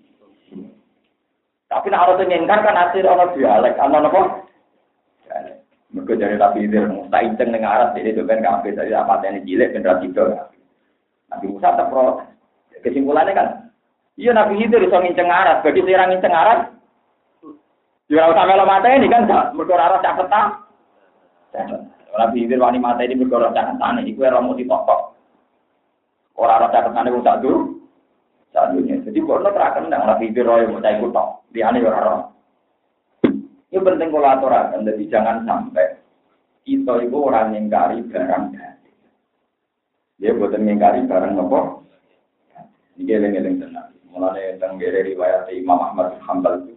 [1.71, 4.47] Tapi nak harus mengingkar kan hasil orang dialek, ana nopo?
[5.95, 9.43] Mereka dari Nabi Khidir Musa inceng dengan arah jadi itu kan kafe tadi apa yang
[9.47, 10.25] cilik generasi itu.
[11.31, 12.27] Nabi Musa tak protes.
[12.83, 13.49] Kesimpulannya kan,
[14.19, 15.63] iya Nabi itu bisa nginceng arat.
[15.63, 16.76] Bagi seorang nginceng arat,
[18.07, 20.47] ya usah melo mata ini kan, mereka arat caket tak.
[22.17, 24.03] Nabi itu wani ini mereka arat caket tanah.
[24.07, 25.01] Iku era mau ditokok.
[26.39, 27.61] Orang arat caket tanah itu tak dulu.
[28.55, 29.05] Saat dunia.
[29.05, 32.33] Jadi kalau terakan nggak lagi biro yang mau cai kutok, dia aneh orang.
[33.69, 36.01] Ini penting kalau aturakan, jadi jangan sampai
[36.65, 38.45] kita itu orang yang kari barang
[40.17, 41.61] Dia buatan ngingkari barang apa?
[42.97, 43.93] Ini geleng-geleng tenang.
[44.09, 46.76] Mulanya tentang riwayat Imam Ahmad Hanbal itu.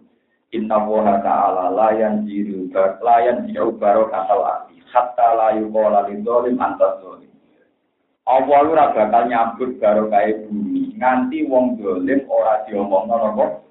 [0.50, 4.82] Inna woha ta'ala layan jiru layan jiru baro kasal ati.
[4.90, 7.30] Hatta layu kola lidolim antas dolim.
[8.26, 10.94] Allah lu bakal nyambut baro kaya bumi.
[10.98, 13.62] Nganti wong dolim ora diomong nopo.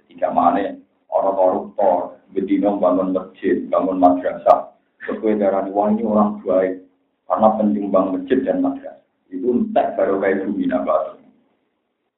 [0.00, 0.76] Ketika mana
[1.12, 4.72] orang koruptor, bedino bangun masjid, bangun madrasah.
[5.04, 6.80] Sesuai darah wong orang baik.
[7.28, 9.04] Karena penting bangun masjid dan madrasah.
[9.28, 11.21] Itu entek baro kaya bumi nabatu.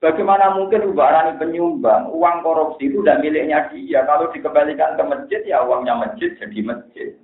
[0.04, 4.04] Bagaimana mungkin ubarani penyumbang, uang korupsi itu tidak miliknya dia.
[4.04, 7.16] Kalau dikembalikan ke masjid, ya uangnya masjid jadi masjid.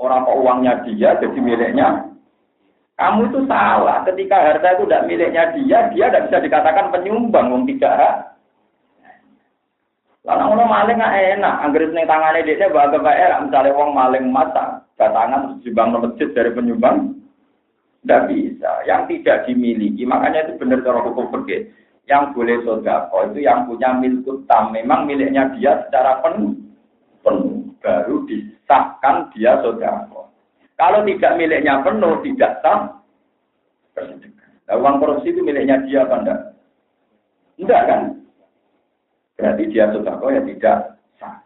[0.00, 2.08] Orang kok uangnya dia jadi miliknya.
[2.96, 4.00] Kamu itu salah.
[4.08, 8.32] Ketika harta itu tidak miliknya dia, dia tidak bisa dikatakan penyumbang, uang tidak.
[10.24, 11.54] Karena orang maling nggak enak.
[11.68, 13.44] Angger seneng tangannya dia, bahagia baik.
[13.44, 17.12] Misalnya uang maling mata, datangan sumbang masjid dari penyumbang.
[18.08, 18.88] Tidak bisa.
[18.88, 21.68] Yang tidak dimiliki, makanya itu benar cara hukum pergi.
[22.08, 24.72] Yang boleh sodako itu yang punya milik utama.
[24.72, 26.56] Memang miliknya dia secara penuh.
[27.20, 27.68] Penuh.
[27.84, 30.32] Baru disahkan dia sodako.
[30.80, 32.96] Kalau tidak miliknya penuh, tidak sah.
[34.00, 36.40] Nah, uang korupsi itu miliknya dia apa enggak?
[37.60, 38.00] Enggak kan?
[39.36, 41.44] Berarti dia sodako ya tidak sah.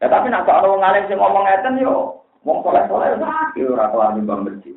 [0.00, 4.10] Ya, tapi nak kalau ngalim sih ngomong ngeten yo, wong soleh soleh sakit orang kelar
[4.16, 4.75] bang masjid.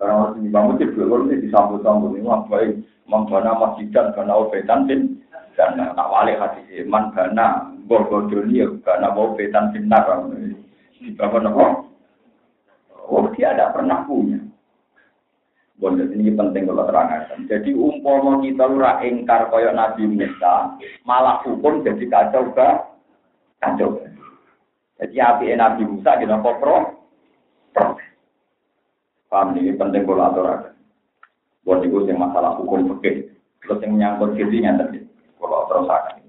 [0.00, 2.72] Karena masih bangun di dulu ini disambut-sambut ini apa
[3.04, 5.20] membana masjid dan karena obetan bin
[5.60, 10.08] dan tak wali hati man karena bobo dunia karena obetan bin nar
[10.96, 11.64] di bawah nopo.
[13.12, 14.40] Oh dia tidak pernah punya.
[15.76, 17.44] Bondet ini penting kalau terangkan.
[17.44, 22.68] Jadi umpama kita ora engkar kaya Nabi Musa, malah hukum jadi kacau ke
[23.60, 24.00] kacau.
[24.96, 26.76] Jadi api Nabi Musa di nopo pro,
[27.76, 28.00] pro.
[29.30, 30.74] Paham ini penting kalau aturakan.
[31.62, 33.30] Buat itu yang masalah hukum fikih.
[33.62, 35.06] Terus yang menyangkut gizinya tadi.
[35.38, 36.26] Kalau terusakan.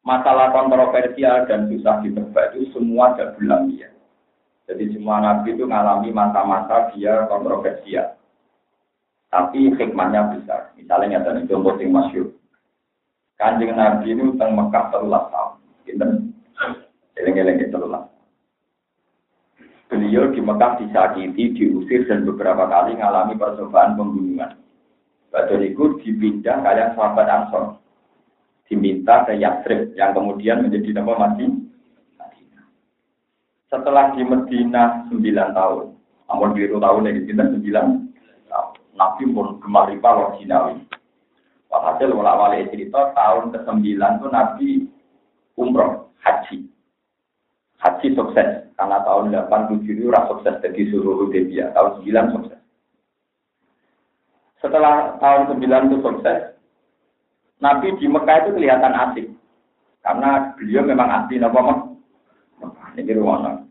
[0.00, 3.36] Masalah kontroversial dan susah ditebak itu semua ada
[3.68, 3.92] ya.
[4.64, 8.16] Jadi semua nabi itu mengalami masa-masa dia kontroversial.
[9.28, 10.72] Tapi hikmahnya besar.
[10.72, 12.32] Misalnya ada contoh yang masyur.
[13.36, 15.60] Kanjeng Nabi ini utang Mekah terulas tahun.
[15.84, 16.04] Kita
[17.20, 18.08] eleng-eleng terulas
[19.88, 24.54] beliau di Mekah disakiti, diusir dan beberapa kali mengalami percobaan pembunuhan.
[25.32, 27.80] Badal itu dipindah kalian sahabat Ansor.
[28.68, 31.48] Diminta ke Yathrib yang kemudian menjadi nama mati.
[33.68, 35.20] Setelah di Medina 9
[35.52, 35.92] tahun,
[36.24, 37.60] namun biru tahun ini kita 9
[38.48, 38.72] tahun.
[38.96, 40.84] Nabi pun gemar riba loh Jinawi.
[41.68, 44.68] Walhasil wala cerita tahun ke-9 itu Nabi
[45.60, 46.64] umroh, haji
[47.78, 52.60] haji sukses karena tahun 87 itu rasa sukses jadi suruh Hudaybiyah tahun 9 sukses.
[54.62, 56.54] Setelah tahun 9 itu sukses
[57.58, 59.26] Nabi di Mekah itu kelihatan asik
[60.06, 61.58] karena beliau memang asli Nabi
[62.62, 63.66] Mekah ini ruangan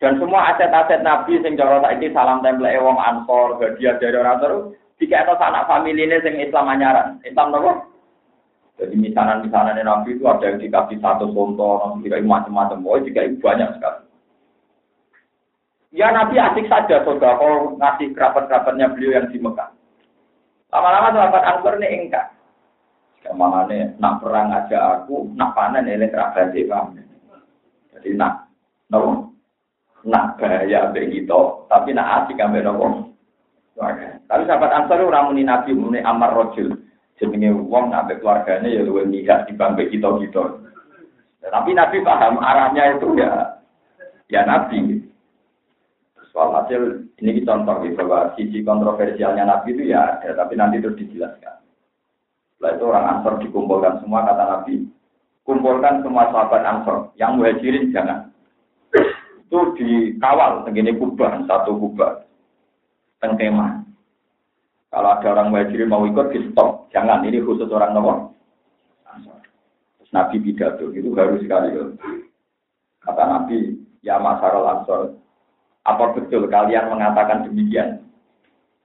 [0.00, 4.62] dan semua aset-aset Nabi sing cara saiki salam tempel wong ansor hadiah dari orang terus
[4.96, 7.20] jika ada anak familine sing Islam anyaran.
[7.20, 7.96] Islam nopo
[8.76, 12.84] jadi misanan-misanan Nabi itu ada yang dikasih satu contoh, dikasih macam-macam.
[12.84, 14.04] Oh, dikasih banyak sekali.
[15.94, 19.70] Ya Nabi asik saja kalau ngasih kerabat-kerabatnya beliau yang di Mekah.
[20.74, 22.26] Lama-lama sahabat Ansor ini enggak.
[23.22, 27.00] Ke mana nih, nak perang aja aku, nak panen ini kerabat kami.
[27.96, 28.50] Jadi nak,
[28.92, 29.32] no,
[30.04, 32.86] nak bahaya begitu, tapi nak asik ambil nopo.
[33.78, 39.08] Tapi sahabat Ansor itu ramuni Nabi, muni Amar Rojul jenenge wong nabe keluarganya ya luwih
[39.08, 40.42] lihat kita kita.
[41.46, 43.56] Tapi Nabi paham arahnya itu ya
[44.28, 45.00] ya Nabi.
[46.36, 51.00] Soal hasil ini contoh gitu bahwa sisi kontroversialnya Nabi itu ya ada, tapi nanti terus
[51.00, 51.64] dijelaskan.
[52.52, 54.84] Setelah itu orang Ansor dikumpulkan semua kata Nabi,
[55.48, 58.28] kumpulkan semua sahabat Ansor yang muhajirin jangan.
[59.48, 62.28] Itu dikawal segini kubah satu kubah
[63.24, 63.86] tengkemah
[64.92, 68.32] kalau ada orang muhajirin mau ikut di stop, jangan ini khusus orang nomor.
[70.00, 71.74] Terus Nabi pidato itu harus sekali.
[73.04, 75.20] Kata Nabi, ya masalah ansor,
[75.86, 78.02] apa betul kalian mengatakan demikian?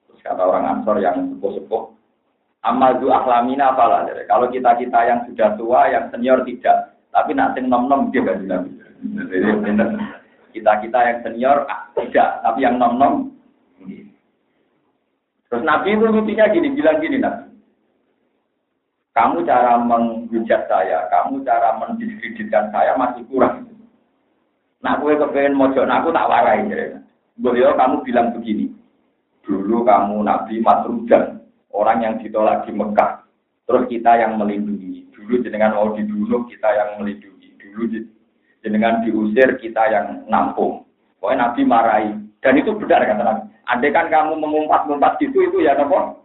[0.05, 1.83] Terus kata orang ansor yang sepuh-sepuh,
[2.61, 4.05] amal itu aklamina apalah.
[4.29, 8.21] Kalau kita kita yang sudah tua, yang senior tidak, tapi nak sing nom nom dia
[8.21, 8.71] kan Nabi.
[10.51, 13.13] Kita kita yang senior ah, tidak, tapi yang nom nom
[15.47, 17.47] Terus Nabi itu lucunya gini, bilang gini Nabi.
[19.15, 23.70] Kamu cara menghujat saya, kamu cara mendiskreditkan saya masih kurang.
[24.81, 26.65] Nah, gue kepengen mojok, nah aku tak warai.
[27.37, 28.73] Beliau kamu bilang begini,
[29.45, 33.21] dulu kamu Nabi Masrudan, orang yang ditolak di Mekah.
[33.69, 35.05] Terus kita yang melindungi.
[35.13, 37.53] Dulu jenengan mau dibunuh, kita yang melindungi.
[37.61, 37.83] Dulu
[38.65, 40.81] jenengan diusir, kita yang nampung.
[41.21, 42.11] Pokoknya Nabi marahi.
[42.41, 43.41] Dan itu benar kata Nabi.
[43.69, 46.17] Andai kan kamu mengumpat-ngumpat gitu, itu ya apa?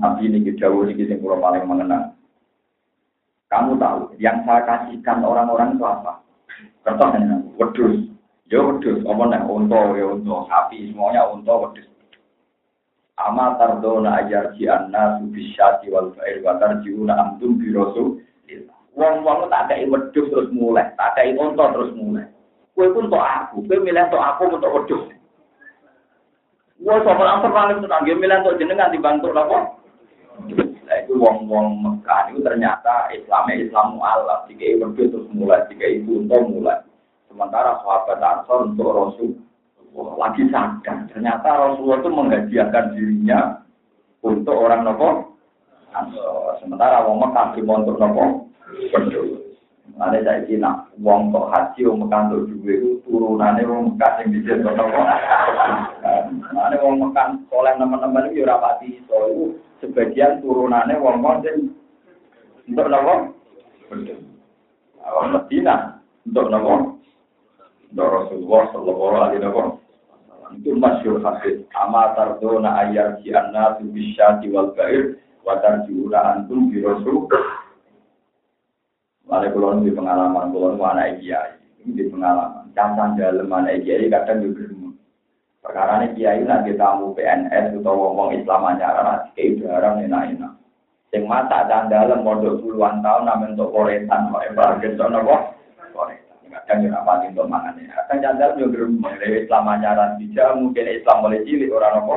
[0.00, 2.13] Nabi ini jauh ini yang paling mengenang.
[3.54, 6.18] Kamu tahu, yang saya kasihkan orang-orang itu apa?
[6.82, 8.10] Kertas hanya wedus.
[8.50, 9.46] Ya wedus, apa nih?
[9.46, 11.86] Unta, ya unta, sapi, semuanya unta, wedus.
[13.14, 18.18] Ama tardona ajar si anna subisyati wal fa'ir wa tarjiuna antum birosu.
[18.98, 22.26] Wong-wong tak ada wedus terus mulai, tak ada unta terus mulai.
[22.74, 25.14] Kue pun untuk aku, kue milih untuk aku untuk wedus.
[26.82, 29.38] Wah, soal langsung paling tenang, dia milih untuk jenengan dibantu apa?
[29.38, 29.83] Nah
[31.02, 34.46] itu wong-wong Mekah itu ternyata Islamnya Islam mu'alaf.
[34.46, 36.78] Jika itu terus mulai, jika itu untuk mulai.
[37.26, 39.34] Sementara sahabat Ansor untuk Rasul
[39.94, 41.06] Wah, lagi sadar.
[41.06, 43.62] Ternyata Rasulullah itu menghadiahkan dirinya
[44.26, 45.38] untuk orang nopo.
[46.58, 48.50] Sementara wong Mekah untuk nopo.
[48.90, 49.43] Berdua.
[49.94, 54.26] Ada saya kira, wong kok haji, wong Mekah untuk juga itu turunannya wong Mekah yang
[54.34, 55.00] bisa untuk nopo.
[56.50, 58.98] Ada wong Mekah, soleh teman-teman itu ya rapati.
[59.06, 59.44] So itu
[59.78, 61.46] sebagian turunannya wong wong
[62.66, 63.14] untuk nopo
[65.04, 66.74] awal Medina untuk nopo
[67.92, 69.72] untuk Rasulullah Shallallahu Alaihi Wasallam.
[70.54, 71.66] Itu masyur hadis.
[71.74, 77.26] Amatar dona ayat si anna tu bisyati wal bair watar jiura antum bi Rasul
[79.24, 84.74] Mari kulon di pengalaman kulon mana kiai di pengalaman cantan dalam mana kiai kadang juga
[85.64, 90.52] Perkara ini kiai nanti tamu PNS atau ngomong Islam aja kayak jarang enak-enak.
[91.08, 95.42] Yang mata dan dalam modal puluhan tahun namun untuk koretan, mau embargen sono kok
[95.96, 96.36] koretan.
[96.52, 97.96] Kadang juga pati untuk mangan ya.
[97.96, 102.16] Kadang jandal juga dari Islam ajaran bija mungkin Islam boleh cilik orang nopo.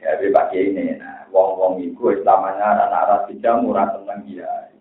[0.00, 0.96] Ya bebas ini.
[0.96, 4.72] Nah, wong-wong itu Islam arah bija murah seneng dia.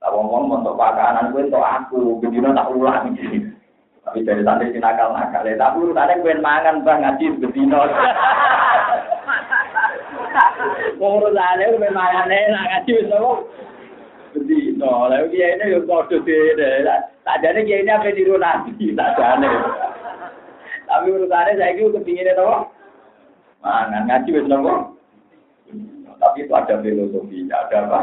[0.00, 3.52] Lah wong-wong untuk pakanan gue untuk aku, begini tak ulang gitu.
[4.00, 5.60] Tapi dari santri si nakal nakal ya.
[5.60, 7.84] Tapi urutannya gue mangan bang ngaji betino.
[11.04, 13.44] Urutannya gue mangan enak ngaji betino.
[14.32, 14.92] Betino.
[15.12, 16.80] Lalu dia ini yang kode deh.
[17.28, 19.52] Tak jadi dia ini apa tiru nanti tak jadi.
[20.88, 22.48] Tapi urutannya saya gue kepingin itu
[23.60, 24.96] Mangan ngaji betino.
[26.16, 28.00] Tapi itu ada filosofi, ada apa?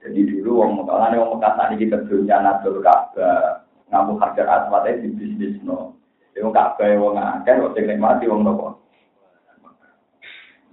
[0.00, 5.08] Jadi dulu wong Mekah, wong Mekah tadi kita dunia natul Ka'bah ngamu hajar aswate di
[5.12, 5.98] bisnis no.
[6.32, 8.78] Dia nggak kaya wong akeh, kok sing nikmati wong nopo.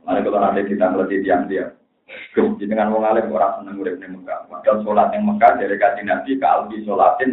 [0.06, 1.74] Mari kalau nanti kita ngerti tiang dia.
[2.32, 4.48] Jadi dengan wong alim orang seneng urip ning Mekah.
[4.48, 7.32] Padahal sholat yang Mekah dari kaji Nabi ke albi sholatin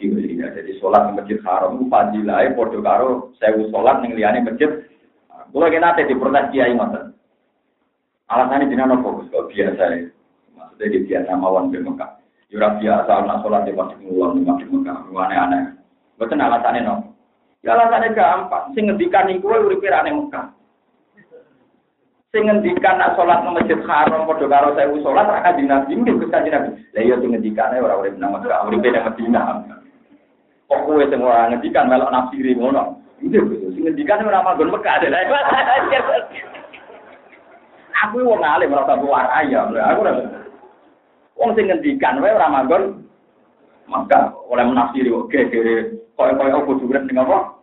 [0.00, 0.48] ya.
[0.56, 4.88] Jadi sholat di masjid haram itu fadilahnya podo karo sewu sholat yang liane masjid.
[5.50, 7.12] Kalau kita nanti di protes kiai ngoten.
[8.30, 10.06] Alasannya dina nopo kok biasa ya.
[10.80, 12.08] Maksudnya di biasa mawon di Mekah.
[12.48, 15.76] Yura biasa anak sholat di masjid ngulang di masjid Mekah, aneh-aneh.
[16.16, 17.12] Betul alasannya no.
[17.60, 18.72] Ya alasannya gampang.
[18.72, 20.56] Sing ngendikan iku uripe aneh Mekah.
[22.32, 26.16] Sing ngendikan nak sholat di masjid haram padha karo sewu sholat ra kanjeng Nabi mungkin
[26.16, 26.72] Gus kanjeng Nabi.
[26.96, 29.44] Lah iya sing ngendikane ora urip nang Mekah, uripe nang Madinah.
[30.64, 33.04] Kok kowe sing ora ngendikan melok nafsiri ngono.
[33.20, 34.96] Iya sing ngendikan ora manggon Mekah.
[38.08, 39.68] Aku wong alim ora tak warai ya.
[39.68, 40.39] Aku ora
[41.40, 43.08] Wong sing ngendikan wae ora manggon
[43.88, 47.56] maka oleh menafsiri oke kere koyo-koyo apa durek ning apa?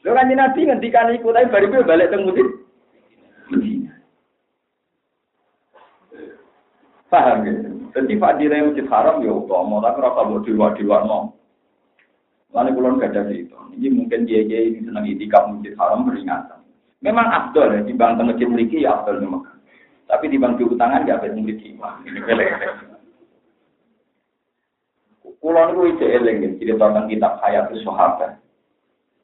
[0.00, 2.24] Lho kan Nabi ngendikan iku tapi bariku balik teng
[3.50, 3.92] Medina.
[7.10, 7.52] Paham ya?
[7.90, 11.34] Jadi fadilah masjid haram ya utama, tapi rasa buat di luar no.
[12.54, 13.54] Lalu kulon gak ada itu.
[13.74, 16.62] Ini mungkin dia dia ini senang itikaf masjid haram peringatan.
[17.02, 19.42] Memang abdul ya, di bangsa masjid memiliki ya abdul memang.
[20.10, 21.78] Tapi di bangku utangan gak ada memiliki.
[21.78, 22.20] Ini
[25.40, 28.36] Kulon itu eling, jadi tentang kitab hayat sahabat.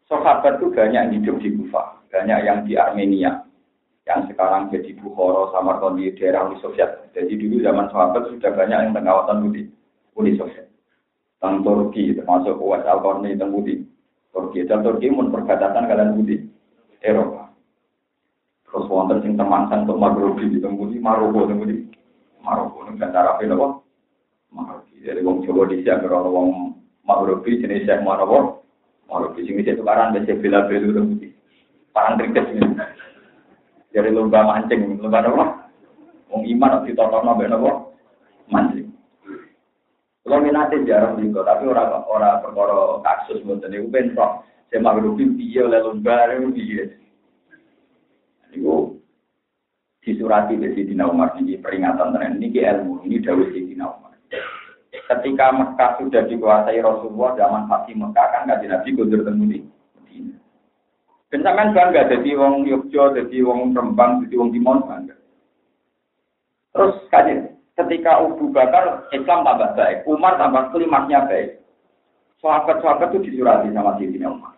[0.08, 3.44] Sahabat itu banyak yang hidup di Kufa, banyak yang di Armenia,
[4.08, 7.12] yang sekarang jadi Bukhara, Samarkand di daerah Uni Soviet.
[7.12, 9.68] Jadi dulu zaman sahabat sudah banyak yang tengawatan Uni,
[10.16, 10.72] Uni Soviet.
[11.36, 13.52] Tentang Turki, termasuk Uwais Al-Qarni, tentang.
[14.32, 16.36] Turki, dan Turki pun perbatasan kalian Budi,
[17.04, 17.45] Eropa.
[18.66, 21.86] Terus wonten sing temangsan untuk Maghribi di temudi Maroko temudi
[22.42, 23.78] Maroko ning cara apa napa?
[24.50, 25.06] Maghribi.
[25.06, 26.48] Dari wong Jawa di siang karo wong
[27.06, 28.66] Maghribi jenis Syekh Maroko.
[29.06, 31.28] Maghribi sing itu karan besi bila belu temudi.
[31.94, 32.76] parang kritis ini.
[33.88, 35.72] Dari lomba mancing, lomba apa?
[36.28, 37.70] Wong iman harus ditotokno mbek napa?
[38.52, 38.92] Mancing.
[40.26, 44.42] Kalau minatnya jarang juga, tapi orang orang perkara kasus mboten niku bentrok.
[44.68, 46.50] Saya mau piye oleh lomba niku
[48.56, 48.96] Niku
[50.00, 54.16] disurati di Sidina Umar ini peringatan tren ini ilmu ini dawuh Sidina Umar.
[54.96, 59.60] Ketika Mekah sudah dikuasai Rasulullah zaman Fatih Mekah kan kajian Nabi kundur temu di
[60.00, 60.40] Medina.
[61.28, 65.16] Kencangan bangga jadi wong Yogyo, jadi wong Rembang, jadi wong Timon bangga.
[66.72, 71.60] Terus kajian ketika Abu Bakar Islam tambah baik, Umar tambah kelimatnya baik.
[72.40, 74.56] Sahabat-sahabat itu disurati sama Sidina Umar.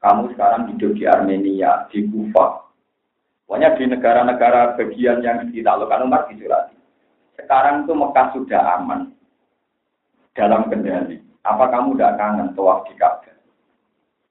[0.00, 2.69] Kamu sekarang hidup di Armenia, di Kufa.
[3.50, 6.78] Pokoknya di negara-negara bagian yang ditaklukkan Umar disurati.
[7.34, 9.10] Sekarang itu Mekah sudah aman
[10.38, 11.18] dalam kendali.
[11.42, 13.34] Apa kamu tidak kangen tawaf di Ka'bah?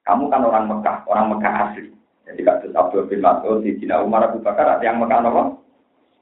[0.08, 1.92] Kamu kan orang Mekah, orang Mekah asli.
[2.32, 5.44] Jadi kasus Abdul bin Mas'ud, di Cina Umar Abu Bakar, yang Mekah apa?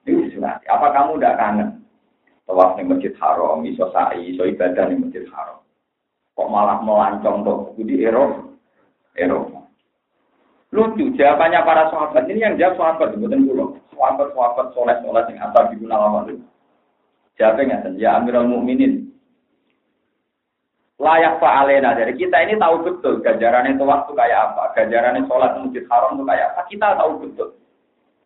[0.10, 0.66] Ini disunati.
[0.66, 1.70] Apa kamu tidak kangen?
[2.50, 5.62] Tawaf di Masjid Haram, iso sa'i, iso ibadah di Masjid Haram.
[6.34, 8.58] Kok malah melancong tuh di Eropa?
[9.14, 9.57] Eropa.
[10.76, 12.28] Lucu, jawabannya para sahabat.
[12.28, 13.80] Ini yang jawab sahabat, bukan pulau.
[13.96, 16.44] Sahabat-sahabat soleh-soleh yang asal di lama itu.
[17.40, 19.08] Jawabnya, ya Amirul Mukminin,
[20.98, 21.94] layak fa'alena.
[21.94, 26.24] Jadi kita ini tahu betul ganjaran itu waktu kayak apa, itu sholat masjid haram itu
[26.26, 26.62] kayak apa.
[26.68, 27.50] Kita tahu betul.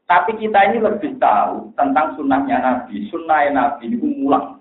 [0.08, 3.08] Tapi kita ini lebih tahu tentang sunnahnya Nabi.
[3.08, 4.60] Sunnah Nabi itu mulang.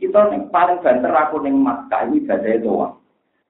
[0.00, 2.94] Kita yang paling banter aku neng Makkah ini ibadah doang.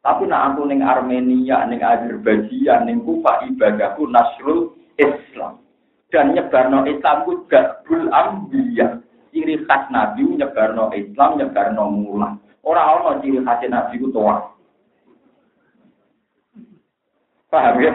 [0.01, 5.61] Tapi nak aku neng Armenia, neng Azerbaijan, neng Kufa ibadahku nasrul Islam.
[6.09, 8.97] Dan nyebarno Islam ku gabul ambiya.
[9.31, 12.41] Ciri khas Nabi nyebarno Islam, nyebarno mulang.
[12.65, 14.41] Orang orang ciri khas Nabi ku tua.
[17.53, 17.93] Paham ya?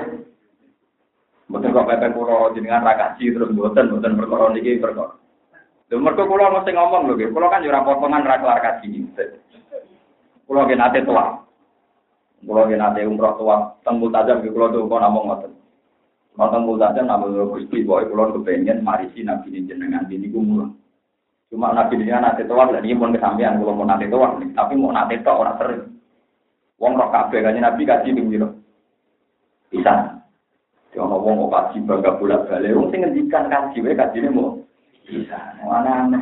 [1.46, 5.14] Betul kok pepe pulau jenengan rakaji terus buatan buatan perkara niki perkara.
[5.88, 9.06] Lho mergo kula mesti ngomong lho nggih, kula kan yo ora potongan ra kelar kaji.
[10.50, 11.00] Kula nggih nate.
[12.46, 15.52] Kula nggih nate umroh tua teng Multazam kula tuh kok namung ngoten.
[16.38, 20.78] Nonton Multazam namung Gusti pokoke kula kepengin marisi nabi jenengan niku mulang.
[21.50, 24.94] Cuma nabi dia nate tua dan ini pun kesampaian kalau mau nate tua, tapi mau
[24.94, 25.84] nate tua orang sering.
[26.78, 28.48] Wong roh kabeh kan nabi kaji ping piro?
[29.74, 30.22] Bisa.
[30.94, 32.78] Dia mau wong kok kaji bangga bolak balik.
[32.78, 34.54] Wong sing ngendikan kaji wae kajine mau
[35.10, 35.40] bisa.
[35.66, 36.22] Mana aneh.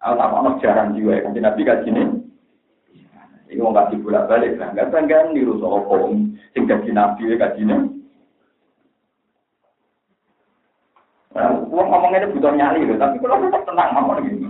[0.00, 2.19] Aku tak mau jarang juga kan nabi kaji ini.
[3.50, 4.70] Ini mau kaji bolak balik lah.
[4.78, 6.14] Gak bangga niru sopo
[6.54, 7.76] sing kaji nabi kaji ini.
[11.70, 14.46] Wong ngomongnya itu butuh nyali loh, tapi kalau tetap tenang ngomong gitu.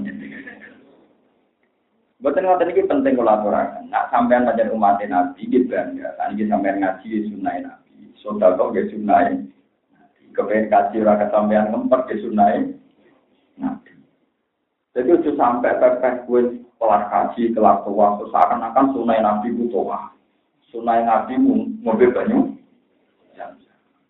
[2.21, 3.89] Betul ngoten iki penting kolaborasi.
[3.89, 6.13] Nak sampean pancen umat Nabi iki bangga.
[6.21, 8.13] Tadi sampean ngaji sunnah Nabi.
[8.21, 9.33] Saudara kok ge sunnah.
[10.37, 12.49] Kepengen kaji ora kesampean ngempet ge sunnah
[13.57, 13.93] Nabi.
[14.93, 16.43] Jadi itu sampai pepeh gue
[16.81, 20.09] kelar kaji, kelar tua, seakan-akan sunnah Nabi itu tua.
[20.73, 21.37] Sunnah Nabi
[21.85, 22.57] mobil banyu.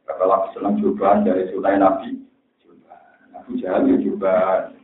[0.07, 2.15] Kalau senang cobaan dari sunnah Nabi,
[3.35, 4.35] Abu Jahal ya juga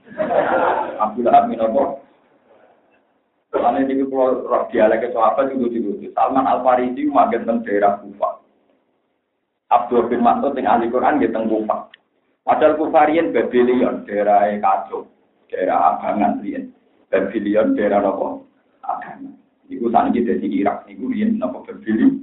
[1.04, 2.02] Abu Lahab minopo.
[3.54, 6.10] Karena ini kalau roh dialek sahabat juga juga.
[6.12, 8.42] Salman Al Farisi magen teng daerah Kufa.
[9.66, 11.88] Abdul bin Mas'ud yang ahli Quran di teng Kufa.
[12.46, 15.10] Padahal Kufarian Babylon daerah kacau,
[15.50, 16.70] daerah Abangan riyen.
[17.16, 18.44] Babylon daerah nopo
[18.84, 19.32] Abangan.
[19.72, 22.20] Iku saat ini dari Irak, iku riyen nopo Babylon.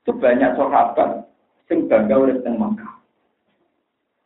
[0.00, 1.28] Itu banyak sahabat
[1.68, 3.00] sing bangga urip teng Makkah.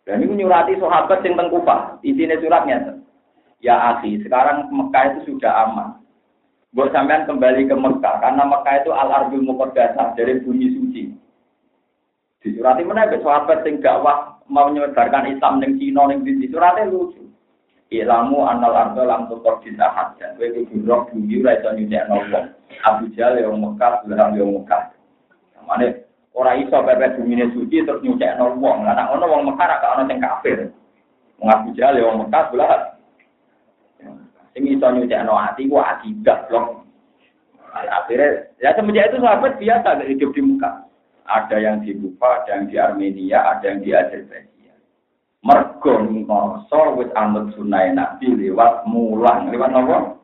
[0.06, 2.00] Dan ini nyurati sahabat yang tengkupa.
[2.00, 2.96] Isinya suratnya.
[3.60, 6.00] Ya akhi, sekarang Mekah itu sudah aman.
[6.72, 8.22] Buat sampean kembali ke Mekah.
[8.22, 11.12] Karena Mekah itu al-arbul muqaddasah dari bumi suci.
[12.40, 17.27] Di surati mana sahabat yang dakwah mau menyebarkan Islam yang Cina yang di suratnya lucu.
[17.89, 20.12] Ilamu anal ardo lam tutor disahad.
[20.20, 22.53] Dan gue kebunrok bumi raja nyucek nolong.
[22.84, 24.93] Abu Jal yang Mekah, Belakang yang Mekah.
[25.64, 25.89] Mana
[26.39, 28.86] Ora iso pepet bumine suci terus nyucek nol wong.
[28.86, 30.70] Lah nek ono wong Mekah ra ono sing kafir.
[31.43, 32.95] Wong Abu Jahal wong Mekah belah.
[34.55, 36.86] Sing iso nyucek no ati ku akidah blok.
[37.74, 40.86] Akhirnya, ya semenjak itu sahabat biasa hidup di Mekah.
[41.28, 44.57] Ada yang di Kufa, ada yang di Armenia, ada yang di Azerbaijan.
[45.49, 50.20] Mergo ngoso wis anut sunah Nabi lewat mulang, lewat nopo?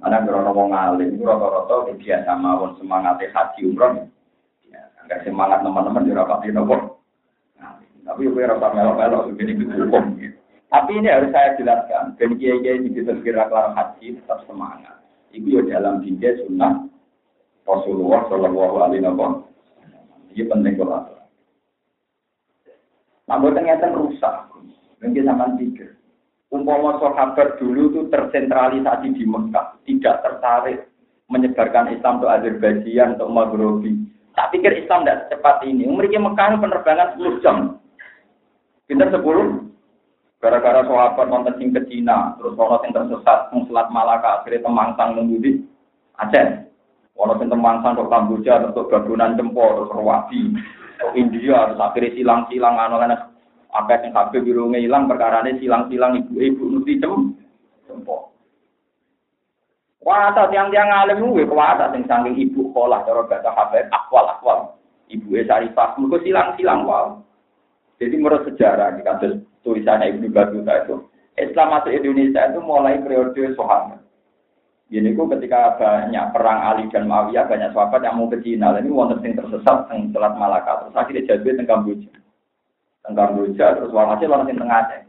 [0.00, 4.08] Ana grono wong alim, rata-rata biasa mawon semangat haji umroh.
[5.08, 7.04] Gak semangat teman-teman di rapat di nopo.
[8.08, 10.16] Tapi gue rasa melok-melok begini hukum.
[10.72, 12.16] Tapi ini harus saya jelaskan.
[12.16, 14.96] Dan kiai-kiai di kita kira kelar haji tetap semangat.
[15.36, 16.88] Itu ya dalam dinja sunnah
[17.68, 19.44] Rasulullah Shallallahu Alaihi Wasallam.
[20.32, 21.17] Ini penting kalau
[23.28, 24.48] Nah, ternyata rusak.
[25.04, 25.94] Mungkin sama pikir.
[26.48, 30.88] Umpama sahabat dulu itu tersentralisasi di Mekah, tidak tertarik
[31.28, 33.92] menyebarkan Islam untuk Azerbaijan, untuk Maghribi.
[34.32, 35.84] Tak pikir Islam tidak secepat ini.
[35.84, 37.56] Mereka Mekah penerbangan 10 jam.
[38.88, 39.68] Pinter 10.
[40.38, 45.66] Gara-gara sahabat nonton sing ke Cina, terus ono sing tersesat, Selat Malaka, akhirnya temangsang nunggu
[46.14, 46.46] Aceh.
[47.18, 50.77] Ono sing temangsang ke Kamboja, untuk bangunan Jempol, terus Rawati, ke
[51.14, 53.16] India, terus akhirnya silang-silang, anu-anu
[53.68, 57.36] apa yang kabeh birunge ilang perkara ini silang-silang ibu-ibu nuti cem
[57.84, 58.32] cempok.
[60.00, 64.80] Kuasa tiang-tiang alim kuwi kuasa sing saking ibu sekolah cara bahasa habib akwal-akwal.
[65.08, 67.20] Ibu Sarifah mergo silang-silang wae.
[67.98, 71.02] Jadi menurut sejarah di kasus tulisannya Ibnu Battuta itu,
[71.34, 73.98] Islam masuk Indonesia itu mulai periode Soeharto.
[74.88, 78.72] Jadi itu ketika banyak perang Ali dan Muawiyah, banyak sahabat yang mau ke Cina.
[78.72, 82.08] Ini wonten sing tersesat yang Selat Malaka, terus akhirnya jadi di Kamboja
[83.08, 85.02] tengah Kamboja, terus walhasil orang yang tengah Aceh.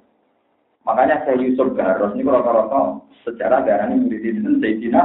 [0.88, 5.04] Makanya saya Yusuf Garos ini rata-rata secara darah ini murid itu Sayyidina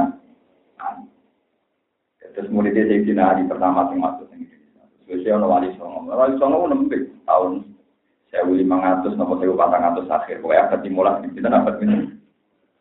[2.35, 4.47] Terus murid Sayyidina Ali pertama yang masuk ini.
[5.05, 6.07] Terus saya wali songo.
[6.07, 7.67] Wali songo nembe tahun
[8.31, 10.39] saya lima ratus nomor saya empat ratus akhir.
[10.41, 12.14] Pokoknya abad dimulai kita dapat ini.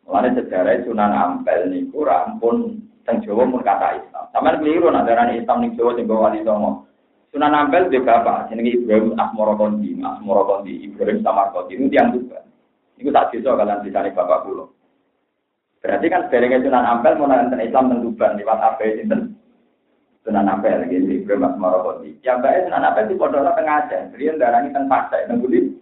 [0.05, 4.25] Mulanya sejarah Sunan Ampel niku rampun teng Jawa pun kata Islam.
[4.37, 6.85] Sama keliru nak darah Islam ning Jawa sing wali songo.
[7.33, 12.47] Sunan Ampel di bapak, jenenge Ibrahim Asmoro Kondi, Asmoro Kondi, Ibrahim Samarkoti, itu yang juga.
[12.95, 14.71] Itu tak bisa kalian nih bapak pulau.
[15.83, 19.03] Berarti kan sebenarnya Sunan Ampel mau nonton Islam tentu Tuban lewat apa itu
[20.23, 22.15] Sunan Ampel, gitu, Ibrahim Asmoro Kondi.
[22.23, 25.75] Yang baik Sunan Ampel di Pondok Tengah jadi darah ini kan pasai, budi.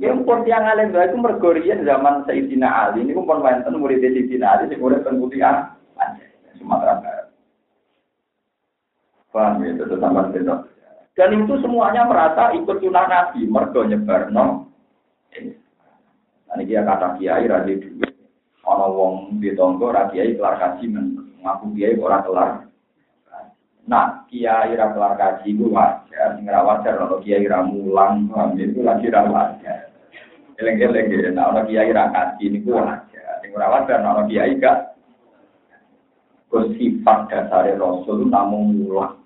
[0.00, 4.72] Yang pun tiang alim itu mergorian zaman Sayyidina Ali, ini pun wonten murid Sayyidina Ali,
[4.72, 5.76] sing urip teng Putihan,
[6.56, 7.26] Sumatera Barat.
[9.28, 9.84] Paham ya, itu
[11.12, 14.72] Dan itu semuanya merasa ikut sunnah Nabi, mergo nyebar no.
[15.36, 18.08] Ini dia kata kiai radhi dulu.
[18.64, 20.96] Ono wong di tonggo kiai kelar kaji
[21.44, 22.50] ngaku kiai ora kelar.
[23.84, 28.64] Nah, kiai ra kelar kaji itu wajar, sing kiai ra mulang, paham ya?
[28.64, 29.89] itu lagi ra.
[30.60, 33.40] Eleng-eleng ya, nah ono kiai ra kaji niku wajar.
[33.40, 34.92] Sing ora wajar ono kiai gak
[36.76, 39.24] sifat dasar Rasul namun mulang.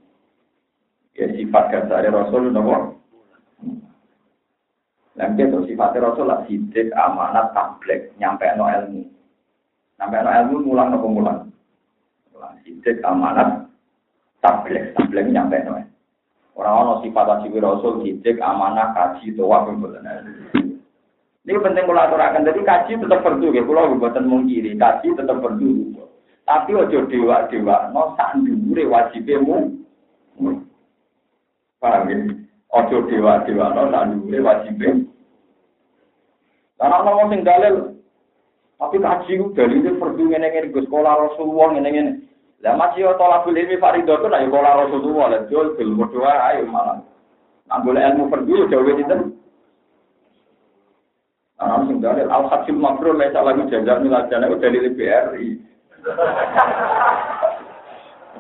[1.19, 3.03] Ya sifat dasar Rasul nopo.
[5.19, 9.03] Nanti itu sifat Rasul lah sidik amanat tablek nyampe no ilmu.
[9.99, 11.51] Nyampe no ilmu mulang nopo mulang.
[12.31, 13.67] Mulang sidik amanat
[14.39, 15.83] tablek tablek nyampe no.
[16.55, 20.71] Orang-orang sifat asli Rasul sidik amanah kaji doa pembuatan.
[21.45, 22.49] Ini penting kalau aturakan.
[22.49, 23.61] Jadi kaji tetap perlu ya.
[23.61, 25.93] Kalau buatan mengkiri, kaji tetap perlu.
[26.45, 29.81] Tapi ojo dewa dewa, no sandure wajibmu.
[31.81, 32.17] Paham ya?
[32.75, 34.77] Ojo dewa-dewa, no, tak dulu wajib
[36.75, 37.95] Karena ngomong sing dalil,
[38.83, 42.13] tapi kaji itu perdu ngene ngene gue sekolah Rasulullah ngene ngene.
[42.67, 46.33] Lah masih yo tolak beli ini Farido tuh ayo sekolah Rasulullah lah jual bil berdoa
[46.51, 46.99] ayo malah.
[47.71, 49.17] Nah boleh ilmu perdu jauh itu.
[51.65, 55.49] Nah, sing dalil al hasil mabrur lesa lagu jajak milajana itu dari BRI.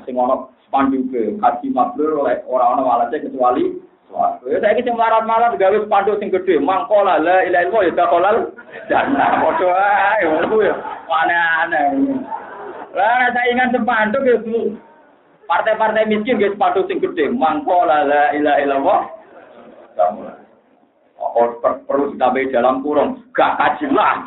[0.05, 3.81] Sing ono ke kaji mabrur oleh orang-orang malasnya kecuali
[4.47, 8.37] Ya saya kisah melarat-marat gawe spanduk sing gede, mangkola la ilaha illallah ya dakolal
[8.87, 9.43] jannah.
[9.43, 9.75] Padha
[10.15, 10.75] ae ngono ya.
[11.11, 12.23] Aneh-aneh.
[12.95, 14.39] Lah saya ingat spanduk ya
[15.51, 19.01] partai-partai miskin guys spanduk sing gede, mangkola la ilaha illallah.
[21.33, 24.21] Oh, perlu ditambahi dalam kurung, gak kaji lah.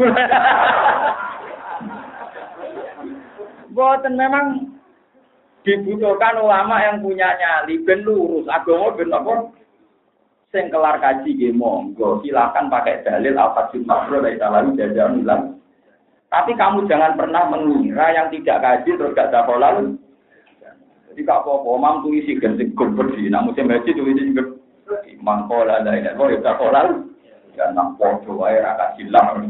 [3.78, 4.74] Boten memang
[5.62, 8.50] dibutuhkan ulama yang punya nyali ben lurus.
[8.50, 9.34] Agama ben apa?
[10.50, 12.24] Sing kelar kaji nggih monggo.
[12.26, 15.58] Silakan pakai dalil apa mabrur dari lalu jajan ulang
[16.28, 19.95] tapi kamu jangan pernah mengira yang tidak kaji terus gak ada kolal
[21.18, 23.26] jadi kak apa mam tuh isi ganti gubber sih.
[23.26, 24.38] Namun saya baca tuh isi
[25.22, 26.88] mangkola ada ini kok ya kolal
[27.57, 29.49] ya nak podo air agak silang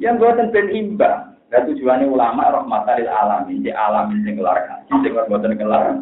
[0.00, 4.92] yang buatan ben imbang dan tujuannya ulama rahmatan lil alamin, di alamin sing kelar kaji,
[5.04, 6.00] sing boten kelar.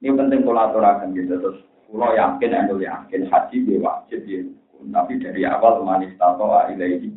[0.00, 1.60] Ini penting kalau aturakan gitu terus.
[1.92, 4.48] Pulau yakin, aku yakin haji dia wajib ya.
[4.80, 7.12] Tapi dari awal manis tato ilaihi.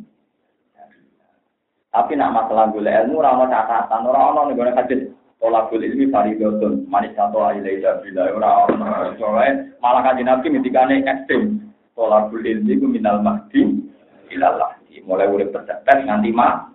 [1.91, 5.11] Tapi nak masalah gula ilmu ramah catatan orang-orang negara hadis
[5.41, 11.73] tolak gula ilmi faridotun manis tato ilaihi bila orang-orang soalnya malah kaji nabi ketika ekstrim
[11.97, 13.81] tolak gula ilmi minal mahdi
[14.29, 16.69] ilallah mulai urip pesepen nganti mah.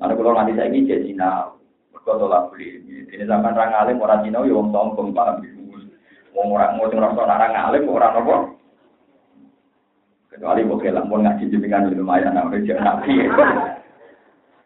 [0.00, 1.52] Mana kalau nanti saya ini jadi Cina,
[1.92, 2.80] berkata lah beli.
[3.12, 5.44] Ini zaman orang alim orang Cina, ya orang sombong paham.
[6.32, 8.36] Mau orang mau orang orang alim orang apa?
[10.32, 13.28] Kecuali mau kelang mau ngaji jembingan lumayan, nah udah jangan nabi.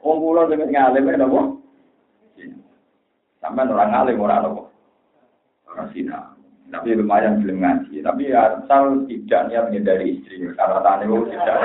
[0.07, 1.41] Wong kula dengan ngalim ya apa?
[3.45, 4.63] Sampai orang alim orang apa?
[5.69, 6.33] Orang Cina.
[6.73, 8.01] Tapi lumayan belum ngaji.
[8.01, 10.41] Tapi asal tidak niat menghindari istri.
[10.57, 11.59] Karena tani tidak.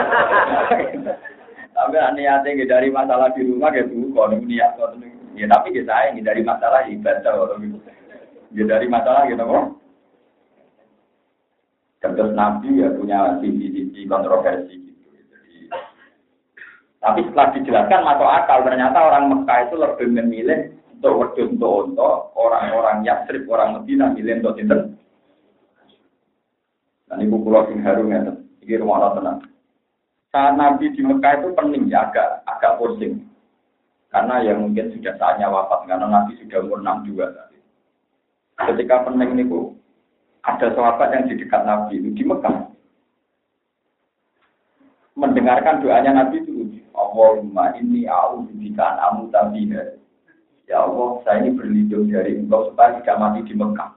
[1.79, 4.75] Tapi niatnya dari masalah di rumah gitu, kalau niat
[5.39, 7.79] ya tapi kita sayang dari masalah ibadah orang gitu.
[8.51, 9.65] Ya dari masalah gitu kok.
[12.03, 15.07] Terus Nabi ya punya sisi-sisi kontroversi gitu.
[15.07, 15.71] Jadi,
[16.99, 20.59] tapi setelah dijelaskan masuk akal, ternyata orang Mekah itu lebih memilih
[20.99, 24.79] untuk wedus untuk untuk orang-orang Yasrib, orang Medina milih untuk sinten.
[27.07, 28.21] Dan ibu pulau sing harum ya,
[28.61, 29.49] ini rumah tenang
[30.29, 33.25] saat Nabi di Mekah itu pening ya agak agak pusing
[34.13, 37.57] karena yang mungkin sudah saatnya wafat karena Nabi sudah umur 62 tadi.
[38.57, 39.73] Ketika pening itu
[40.45, 42.69] ada sahabat yang di dekat Nabi itu di Mekah
[45.17, 49.97] mendengarkan doanya Nabi itu Allahumma ini au bika amu tabiha
[50.69, 53.89] Ya Allah, saya ini berlindung dari engkau supaya tidak mati di Mekah.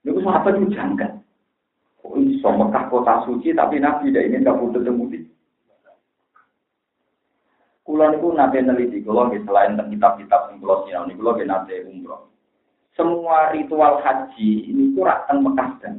[0.00, 1.20] Itu sahabat itu janggal.
[2.00, 5.20] Oh, iso Mekah kota suci tapi Nabi tidak ingin kabur ketemu di.
[7.84, 12.32] Kulo niku nate neliti kulo selain tentang kitab-kitab sing kulo sinau niku kulo nate umroh.
[12.96, 15.94] Semua ritual haji ini kurang teng Mekah dan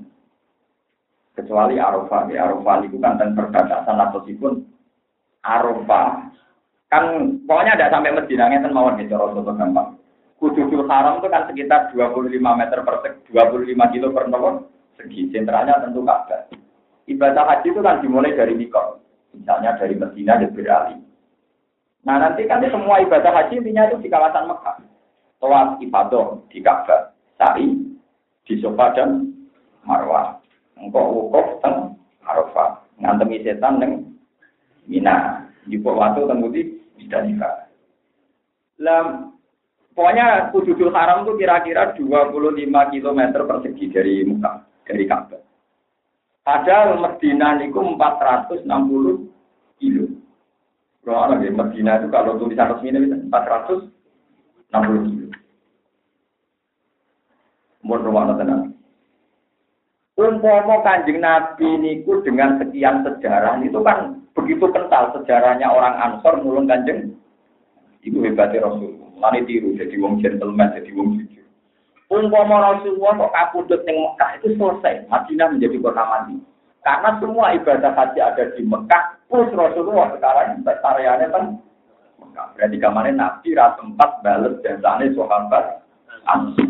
[1.38, 4.66] kecuali Arafah ya Arafah itu kan teng perbatasan atau sipun
[5.46, 6.34] Arafah
[6.96, 10.00] kan pokoknya tidak sampai Medina ngeten mawon gitu cara gampang.
[10.40, 12.96] Kududul Haram itu kan sekitar 25 meter per
[13.28, 15.28] 25 kilo per nomor segi.
[15.32, 16.48] Sentralnya tentu Ka'bah.
[17.08, 19.04] Ibadah haji itu kan dimulai dari Mikot.
[19.36, 21.00] Misalnya dari Medina dan beralih.
[22.08, 24.80] Nah nanti kan semua ibadah haji intinya itu di kawasan Mekah.
[25.44, 27.12] Tawaf ibadah di Ka'bah.
[27.36, 27.76] Sa'i
[28.48, 29.36] di Sofa dan
[29.84, 30.40] Marwah.
[30.80, 32.80] Engkau wukuf teng Arafah.
[33.04, 33.92] Ngantemi setan neng
[34.88, 35.48] Mina.
[35.66, 37.68] Di waktu tembudi tidak nikah.
[38.80, 39.32] Lah
[39.96, 45.40] Pokoknya Kududul Haram itu kira-kira 25 km persegi dari Mekah dari Ka'bah.
[46.44, 48.68] Padahal Medina niku 460
[49.80, 50.06] kilo.
[51.08, 55.28] Kalau di Medina itu kalau tulisan resmi ini 460 kilo.
[57.80, 58.64] Mohon rumah tenang.
[60.20, 66.68] Umpama kanjeng Nabi niku dengan sekian sejarah itu kan begitu kental sejarahnya orang Ansor mulung
[66.68, 67.16] kanjeng.
[68.06, 69.02] Ibu hebatnya Rasul.
[69.18, 71.48] Lani tiru jadi wong gentleman, jadi wong jujur.
[72.12, 76.36] Umpama Rasulullah kok kapundhut ning Mekah itu selesai, Madinah menjadi kota mati.
[76.86, 81.44] Karena semua ibadah haji ada di Mekah, plus Rasulullah sekarang areanya kan
[82.22, 82.46] Mekah.
[82.54, 85.82] Berarti kemarin Nabi rasa sempat bales jasane sahabat
[86.30, 86.70] Ansor.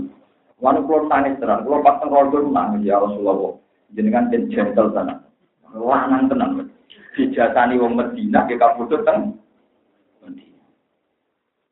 [0.63, 2.15] Wanu kulo tangis terang, kulo pas teng
[2.55, 3.59] nangis ya Rasulullah.
[3.91, 5.19] Jenengan den gentle sana.
[5.75, 6.64] Lanang tenang.
[7.15, 9.39] Dijasani wong Medina ke kapundhut teng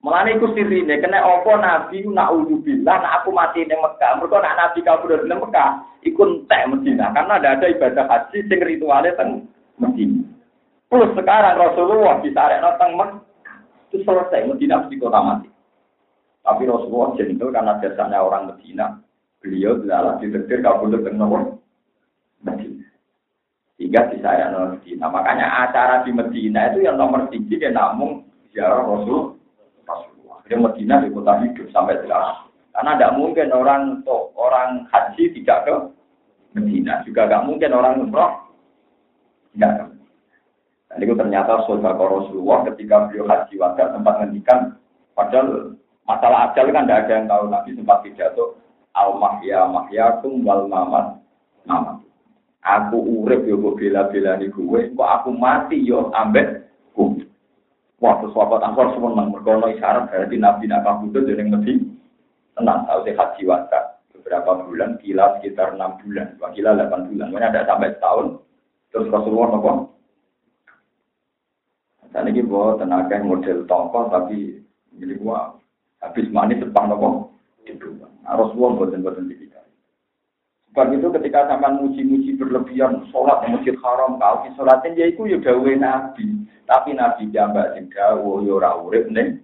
[0.04, 4.20] Mulane iku sirine kena apa nabi nak bilang nak aku mati ning Mekah.
[4.20, 8.60] Mergo nak nabi kabur ning Mekah iku entek Medina karena ada ada ibadah haji sing
[8.60, 9.48] ritualnya teng
[9.80, 10.28] Medina.
[10.92, 13.24] Plus sekarang Rasulullah ada teng Mekah
[13.96, 15.48] itu selesai Medina di kota mati.
[16.44, 19.00] Tapi Rasulullah jentul karena biasanya orang Medina.
[19.40, 21.63] Beliau adalah ditetir kabur teng Medina.
[23.78, 25.10] Sehingga saya Medina.
[25.10, 28.22] Makanya acara di Medina itu yang nomor tinggi ya namun
[28.54, 29.42] ziarah Rasul
[30.44, 32.52] dia Medina di kota hidup sampai sekarang.
[32.76, 35.76] Karena tidak mungkin orang untuk orang haji tidak ke
[36.58, 37.00] Medina.
[37.08, 38.34] Juga tidak mungkin orang umroh
[39.56, 39.84] tidak ke
[40.94, 44.78] Dan itu ternyata saudara Rasulullah ketika beliau haji wadah sempat ngendikan
[45.18, 45.74] padahal
[46.06, 48.46] masalah ajal kan tidak ada yang tahu Nabi sempat pidato
[48.94, 51.18] al mahya mahyakum wal mamat
[51.66, 52.03] mamat
[52.64, 56.64] aku urip yo bela bela nih gue kok aku mati yo ambek
[56.96, 57.28] gue
[58.04, 59.32] Wah, terus sahabat Ansor semua menang.
[59.32, 61.88] Mergono isyarat berarti Nabi nak kabudut jadi lebih
[62.52, 62.84] tenang.
[62.84, 67.32] Tahu sih haji wasa beberapa bulan, kila sekitar enam bulan, dua kila delapan bulan.
[67.32, 68.44] Mana ada sampai setahun.
[68.92, 69.72] Terus Rasulullah nopo.
[72.12, 74.60] Dan ini bawa tenaga model tongkol tapi
[75.00, 75.56] jadi gua
[76.04, 77.32] habis manis sepang nopo.
[77.64, 79.48] Nah, Rasulullah buatan-buatan di
[80.74, 85.38] Sebab itu ketika sampai muji-muji berlebihan, sholat di masjid haram, kau sholatnya ya itu ya
[85.38, 86.26] dawe nabi.
[86.66, 89.38] Tapi nabi jambak sing dawe ya ora urip nih.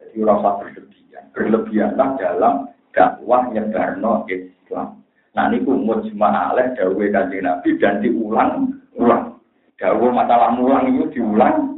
[0.00, 1.24] Jadi berlebihan.
[1.36, 5.04] Berlebihanlah dalam dakwah nyebarno Islam.
[5.36, 9.36] Nah niku mujma' alaih dawe kanjeng Nabi dan diulang ulang.
[9.76, 11.76] Dawa masalah mulang itu diulang.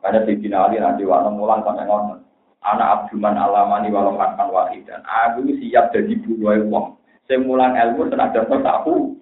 [0.00, 2.25] Karena di Ali nanti waktu mulang sampai ngomong.
[2.66, 4.50] Anak Abduman alamani walau makan
[4.82, 6.98] dan Aku siap jadi buruai wong.
[7.30, 9.14] Saya mulang ilmu tenaga tahu.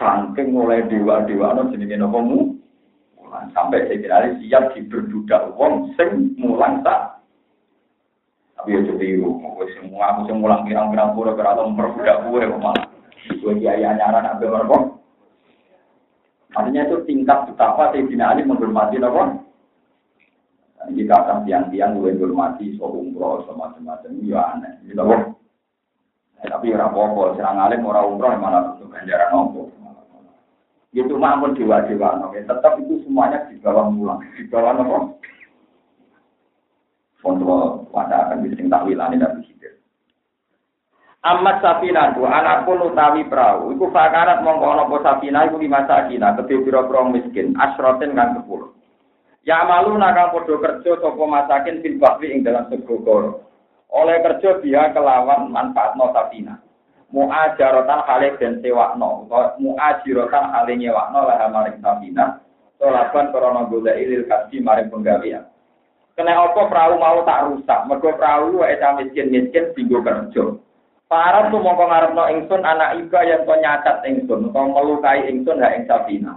[0.00, 2.40] Sangking mulai dewa-dewa no jenenge nopo mu.
[3.20, 7.20] Mulang sampai Ali siap diberbudak wong sing mulang tak.
[8.56, 12.88] Tapi ya jadi aku semua aku semua mulang pirang-pirang pura berata memperbudak gue malah.
[13.44, 14.24] Gue kiai anyaran.
[16.56, 19.47] Artinya itu tingkat betapa Sayyidina Ali menghormati apa?
[20.86, 24.78] Ini kata tiang-tiang gue menghormati so umroh so macam-macam ya aneh.
[24.86, 25.34] Gitu loh.
[26.38, 29.74] Eh, tapi orang apa serang alim orang umroh malah untuk ganjaran nopo.
[30.94, 32.38] Itu maupun dewa-dewa nopo.
[32.38, 35.18] Tetap itu semuanya di bawah mulang, di bawah nopo.
[37.18, 39.82] Kontrol pada akan bisa takwilani dan berpikir.
[41.26, 43.74] Amat sapina tu pun utawi perahu.
[43.74, 48.77] Iku fakarat mongko apa sapina iku lima sakina kedhe pira-pira miskin asroten kang sepuluh.
[49.46, 53.46] Ya malu nakang padha kerja sapa masakin fil bahri ing dalam segogoro.
[53.88, 56.60] Oleh kerja dia kelawan manfaatno sapina.
[57.08, 59.24] Muajaratan hale den sewakno,
[59.56, 62.44] muajirotan hale nyewakno lah maring sapina.
[62.76, 65.48] Solaban korona golek ilil kasih maring penggawean.
[66.18, 70.44] Kena apa perahu mau tak rusak, mergo perahu wae miskin-miskin dinggo kerja.
[71.08, 75.72] Para tuh mongko ngarepno ingsun anak iba yang to nyacat ingsun to melukai ingsun ha
[75.72, 76.36] ing Sabina.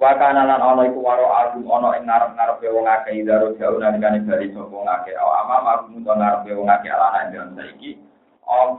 [0.00, 4.24] Wa kana lan ana iku waro agum ana ing ngarep-ngarepe wong akeh idaro jauh nalikane
[4.24, 5.12] bali sapa wong akeh.
[5.12, 8.00] Ama agum to ngarepe wong akeh alana ing saiki.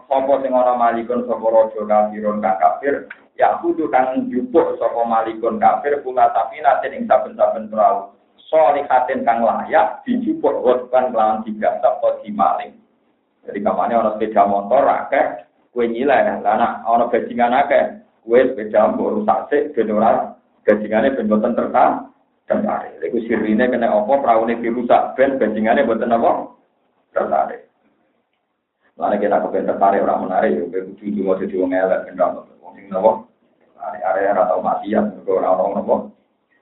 [0.09, 3.05] Sapa sing ana malikun sapa raja kafirun kang kafir
[3.38, 8.17] ya kudu kang jupuk sapa malikun kafir kula Sabina ing saben-saben perahu.
[8.49, 12.82] Solihatin kang layak dijupuk wetkan lawan tiga sapa di maling.
[13.45, 19.22] Jadi kamarnya orang sepeda motor akeh, kue nyileh, lana orang bajingan akeh, kue sepeda mbok
[19.22, 19.89] rusak sik ben
[20.66, 22.09] bajingane ben boten tertarik
[22.45, 22.99] dan tarik.
[23.01, 26.51] Iku sirine kena apa praune dirusak ben bajingane boten apa
[27.14, 27.68] tertarik.
[28.99, 32.43] Lalu kita kepen tertarik orang menarik, ya kudu itu mau jadi wong elek ben ora
[32.62, 33.12] wong sing napa.
[33.82, 35.95] Area atau maksiat, orang orang napa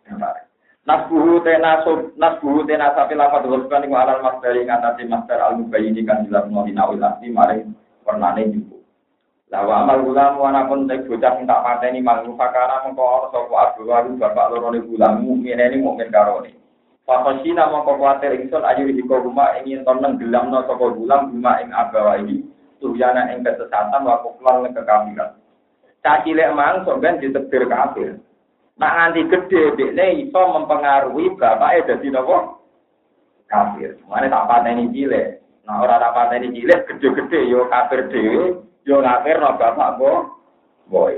[0.07, 0.45] tertarik.
[0.87, 5.93] Nasbuhu tena sub nasbuhu tena sapi lafat wasban ing alal masdari ngatasi masdar al mubayyin
[6.01, 8.78] kan jelas mau dinawil asli maring pernane juga.
[9.49, 13.55] Lawa amal gulam wana pun tek bocah sing tak pateni mangu fakara mengko ana sapa
[13.57, 16.53] abu waru bapak loro ne gulam mukmin ini mukmin karone.
[17.01, 22.21] Fakosina mongko kuatir ingsun ayu hiko rumah ingin toneng gelamno sapa gulam rumah ing abawa
[22.21, 22.45] ini
[22.77, 25.41] tuhyana ing kesesatan wa kuflan kekafiran.
[26.05, 28.21] Cacilek mang sok ben ditebir kafir.
[28.79, 32.55] Nak nganti gede, dekne iso mempengaruhi bapak dadi napa?
[33.49, 33.97] Kafir.
[34.05, 35.41] Mane tak pateni cilik.
[35.65, 40.19] Nah ora tak pateni cilik gede-gede yo kafir dhewe, yo kafir no bapak kok
[40.89, 41.13] boy.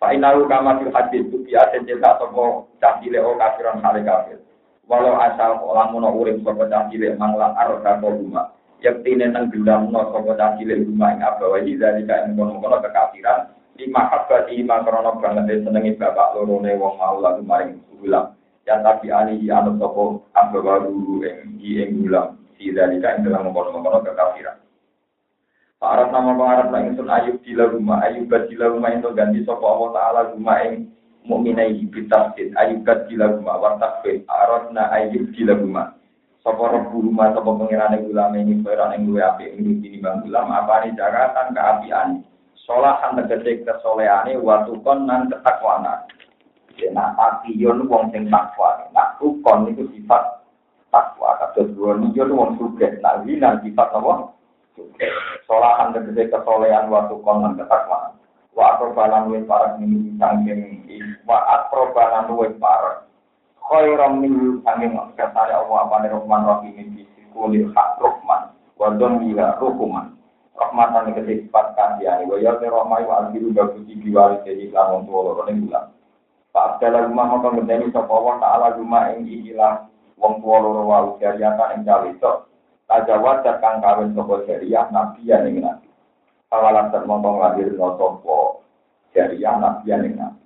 [0.00, 4.38] Pak Inalu kama fil hadis itu biasa cerita sopo cah cilik o kafiran hale kafir.
[4.86, 8.54] Walau asal lamun urip sapa cah cilik manglang arka rumah.
[8.80, 14.02] Yaktine nang gelam no sapa cah cilik rumah ing abawa dari kain kono-kono kekafiran lima
[14.08, 18.36] habati lima krono banget senengi bapak lorone wong mau lalu maring gulam
[18.68, 24.04] yang tapi ani anut sopo abawa dulu ing ing gulam si dalika ing dalam mengkono-mengkono
[24.04, 24.60] kekafiran
[25.80, 30.20] Arab nama lang sun ayub di rumah ayub di rumah itu ganti sopo Allah Taala
[30.36, 30.92] rumah ing
[31.24, 35.96] mukminai bitafsir ayub di rumah wartakfir arabna ayub di rumah
[36.44, 40.52] sopo rebu rumah sopo pengirane gulam ini peran ing luwe api ing ini bang gulam
[40.52, 42.28] apa ini jagatan keapian
[42.70, 46.06] Solahan tegese kesoleane watukon nan ketakwana.
[46.94, 48.86] Nah, takiyun wong sing takwa.
[48.94, 50.46] Nah, tukon itu sifat
[50.94, 51.34] takwa.
[51.42, 53.00] Kados dua niyon wong suge.
[53.02, 54.32] Nah, nan sifat apa?
[55.48, 58.14] Solahan tegese kesolehan watukon nan ketakwana.
[58.54, 60.62] Wa atrobalan wis parek ini sangking
[61.24, 63.06] wa atrobalan wis parek.
[63.60, 68.52] Khairam min sangking kesane Allah apa Rahman Rahim di kulil hak Rahman.
[68.80, 69.20] Wa don
[69.60, 70.20] rukuman
[70.60, 75.20] rahmatan yang kesifat kasihan wa ya rahmai wa albiru bagus di wali jadi lamun tua
[75.32, 75.88] loro ning bulan
[76.52, 79.88] Pak dalam rumah maka ngenteni sapa wa taala rumah ing ikilah
[80.20, 82.10] wong tua loro wa jariata ing cawe
[82.90, 85.86] tajawat kang kawin sapa jariah nabi ya ning nabi
[86.50, 88.66] awalan termontong lahir no sapa
[89.14, 90.40] jariah nabi ya ning nabi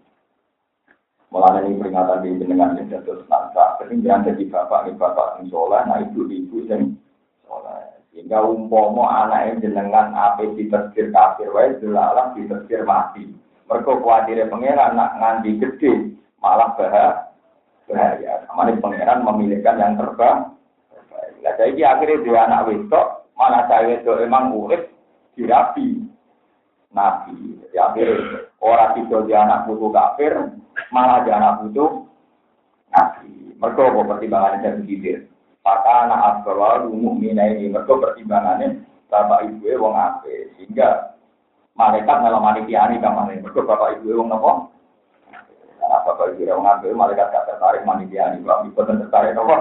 [1.34, 3.74] Mulanya ini peringatan di jenengan yang jatuh senangsa.
[3.82, 6.94] Ketinggian jadi bapak, ini bapak yang soleh, nah ibu-ibu yang
[7.42, 7.90] soleh.
[8.14, 13.26] Sehingga umpomo anak jenengan apa ditersir kafir wae delalah ditersir mati.
[13.66, 17.26] Mereka khawatir pangeran nak nganti gede malah bahaya.
[17.90, 18.46] Bahaya.
[18.46, 20.54] Kamane pangeran memilihkan yang terbaik.
[21.44, 24.88] Lah saiki akhirnya dia anak wedok, mana saya itu emang urip
[25.36, 26.00] dirapi.
[26.94, 27.58] nabi.
[27.58, 30.32] Jadi akhirnya orang tidak dia anak putu kafir,
[30.94, 32.06] malah dia anak putu
[32.94, 33.50] nabi.
[33.58, 35.18] Mereka apa pertimbangannya dari gilir.
[35.64, 40.52] Maka anak asbawal mina ini, mereka pertimbangannya bapak ibu e wong ape.
[40.54, 41.16] Sehingga
[41.78, 43.40] malaikat malah manikiani kamane.
[43.40, 44.74] Mereka bapak ibu e wong nopo.
[45.80, 48.44] Karena bapak ibu e wong ape, malaikat gak tertarik manikiani.
[48.44, 49.56] Bapak ibu tertarik nopo.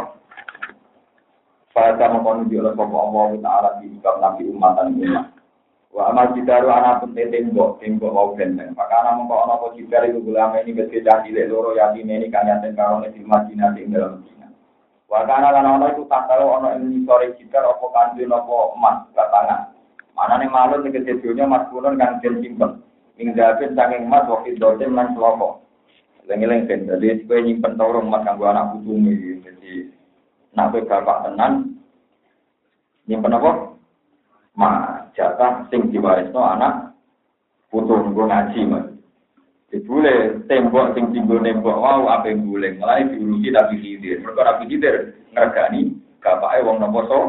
[1.73, 5.33] Pada mengkondisi oleh sopa Allah Ta'ala di sikap Nabi umatan umat.
[5.89, 8.77] Wa amal jidaru anak pun tembok, tembok mau benteng.
[8.77, 12.73] Maka anak mengkau anak pun jidar itu gulama ini berbeda cilik loro yatim ini kanyaten
[12.73, 14.49] karone di Madinah di dalam Madinah.
[15.09, 19.61] Wa kana lan ana tak tahu ana ing sore jidar apa kanjeng apa emas batangan.
[20.13, 22.81] Manane malun nek sedonya mas kulon kan den simpen.
[23.17, 25.61] Ing dapet saking emas waktu dosen lan slopo.
[26.29, 29.13] Lengi-lengi jadi supaya nyimpen taurung emas kanggo anak putumu
[29.45, 29.93] jadi
[30.53, 31.81] Nak bapak tenan,
[33.09, 33.51] nyimpen apa?
[34.53, 34.69] Ma,
[35.17, 36.93] jatah sing diwarisno anak
[37.73, 38.93] putu nggo ngaji, Mas.
[39.73, 44.21] Dibule tembok sing tinggo nembok wow apa yang boleh mulai diurusi tapi hidir.
[44.21, 47.19] Mereka rapi hidir ngergani bapake wong nopo so.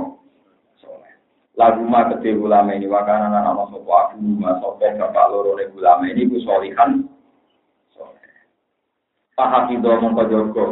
[1.57, 6.05] Lagu ma gede ulama ini wakana nama sopo aku ma sopo bapak loro ne ulama
[6.05, 7.09] ini ku solihan.
[9.33, 10.65] Pahakido mongko jogo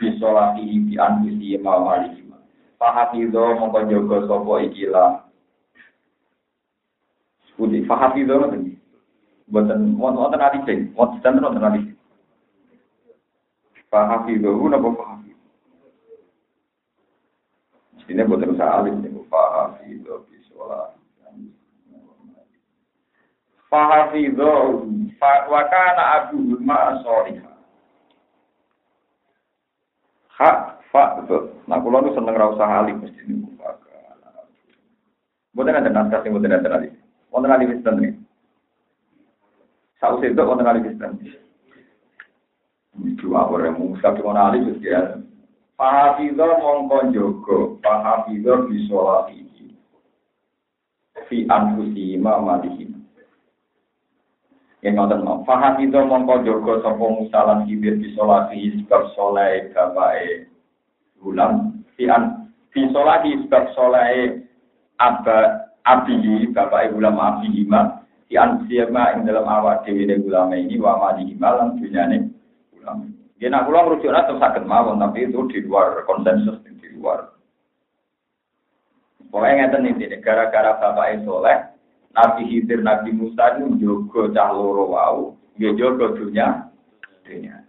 [0.00, 2.24] bisolati bi anfusi ma maliki.
[2.80, 5.10] Fahafido mongko jaga sapa ikilah.
[7.60, 8.80] Budi fahafido ngoten.
[9.52, 11.82] Mboten wonten ati sing, wonten wonten ati.
[13.92, 15.44] Fahafido napa fahafido?
[18.08, 20.98] Ini buatan usaha alim, ini fahafido bisolati.
[23.68, 24.82] Fahafido,
[25.52, 27.49] wakana abu ma sorihah.
[30.40, 30.56] Hak
[30.88, 31.60] fa betul.
[31.68, 33.44] Nah, kalau nu seneng rasa alim mesti nih
[35.50, 36.94] Bukan ada naskah sing bukan ada alim.
[37.28, 38.14] Wonten alim wis tenri.
[39.98, 40.40] Saus itu.
[43.00, 45.18] Itu awal yang musab dengan alim wis ya.
[45.74, 49.42] Fahafidho mongko jogo, fahafidho bisolati.
[51.26, 52.89] Fi anfusihima malihima.
[54.80, 55.44] Yang ngoten mau.
[55.44, 60.48] Faham itu mongko jogo sapa musalan kibir bisolati sebab soleh bapae
[61.20, 64.40] ulang fian fi solati sebab soleh
[64.96, 68.00] aba abihi bapak ibu lama abihi ma.
[68.30, 72.30] An siapa ing dalam awak dewi de ulama ini wa ma di malam dunyane
[72.78, 73.10] ulama
[73.42, 77.34] ya nak kula merujuk atau sakit mawon tapi itu di luar konsensus di luar.
[79.34, 81.69] Pokoknya ngeten ini gara-gara bapak soleh
[82.10, 86.66] Nabi Khidir, Nabi Musa itu jogo cah loro wau, dia jogo dunia,
[87.22, 87.62] dunia.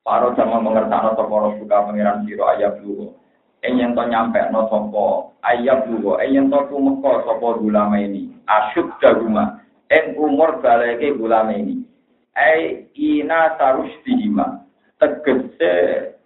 [0.00, 3.20] Paro sama mengertakno sapa suka pangeran sira ayat lugo.
[3.60, 5.04] Enyen to nyampe no sapa
[5.44, 8.32] ayat lugo, enyen to tumeka sapa ulama ini.
[8.48, 9.60] Asyuk daguma,
[9.92, 11.84] en umur baleke ulama ini.
[12.32, 14.64] Ai ina tarus dihima.
[14.96, 15.72] Tegese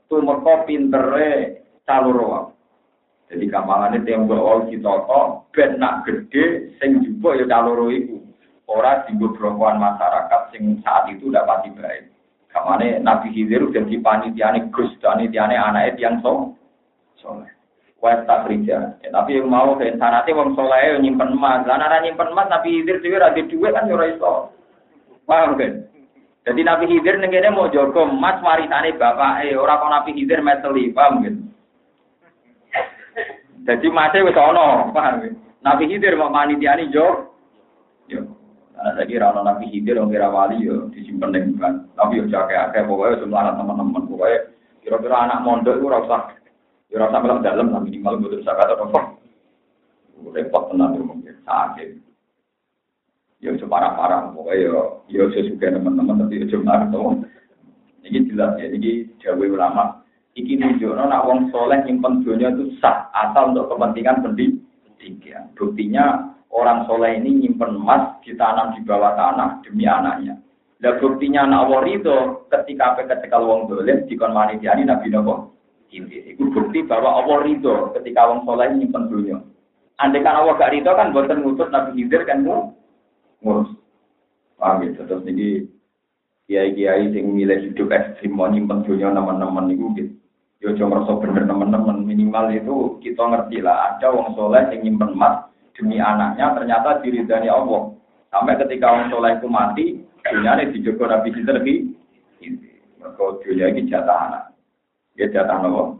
[0.07, 2.52] tumeka pintere caloro
[3.33, 5.21] Jadi kamalane tembok wau ditata
[5.57, 8.21] ben nak gede sing juga ya caloro iku.
[8.69, 12.13] Ora dienggo masyarakat sing saat itu tidak pasti baik.
[12.53, 16.53] Kamane Nabi Khidir udah di panitiane Gus, panitiane anaknya tiang so,
[17.17, 17.49] soleh.
[18.05, 19.01] Wes tak kerja.
[19.01, 21.65] Ya, tapi yang mau ke sanate wong soleh nyimpen emas.
[21.65, 24.53] Lah nek nyimpen emas Nabi Khidir dhewe ra duwe kan yo ora iso.
[25.25, 25.89] Paham kan?
[26.45, 31.25] Jadi Nabi Khidir ning mau jaga emas warisane bapake, ora kok Nabi Khidir meteli, paham
[31.25, 31.37] kan?
[33.63, 35.33] Jadi masih wis ana, paham kan?
[35.63, 37.31] Nabi Khidir mau panitiane yo.
[38.11, 38.43] Yo.
[38.83, 41.75] Karena saya kira orang Nabi Hidir, orang kira wali, ya disimpan dengan bukan.
[41.95, 44.39] Tapi ya jaga akeh, pokoknya semua teman-teman, pokoknya
[44.83, 46.35] kira-kira anak mondok itu rasa,
[46.91, 49.01] ya rasa bilang dalam, lah minimal gue bisa kata apa.
[50.35, 51.89] Repot tenang ya mungkin, sakit.
[53.39, 54.75] Ya itu parah-parah, pokoknya ya,
[55.15, 57.03] ya sesuka teman-teman, tapi ya cuma itu.
[58.03, 60.02] Ini jelas ya, ini jauh ulama.
[60.33, 65.53] Iki nunjukno nak wong soleh nyimpen dunia itu sah, asal untuk kepentingan pendidikan.
[65.53, 70.41] Buktinya orang soleh ini nyimpen emas ditanam di bawah tanah demi anaknya.
[70.81, 72.17] Dan buktinya anak Allah itu
[72.49, 75.53] ketika ketika wong dolim di manitiani Nabi Nabi
[75.93, 76.33] ini.
[76.33, 79.37] Itu bukti bahwa Allah itu ketika wong soleh nyimpen dunia.
[80.01, 83.69] Andai kan Allah gak ridho kan buatan ngutus Nabi Khidir kan ngurus.
[84.57, 85.05] Paham gitu.
[85.05, 85.69] Terus ini
[86.49, 90.22] kiai-kiai yang milih hidup ekstrim mau nyimpen dunia teman-teman itu gitu.
[90.63, 95.19] Yo cuma merasa bener teman-teman minimal itu kita ngerti lah ada wong soleh yang nyimpen
[95.19, 97.91] emas demi anaknya ternyata diridani Allah.
[98.31, 99.87] Sampai ketika orang soleh itu mati,
[100.23, 101.75] dunia ini dijogo Nabi Khidir lagi.
[103.03, 104.45] Maka dunia ini jatah anak.
[105.19, 105.99] Dia jatah Allah.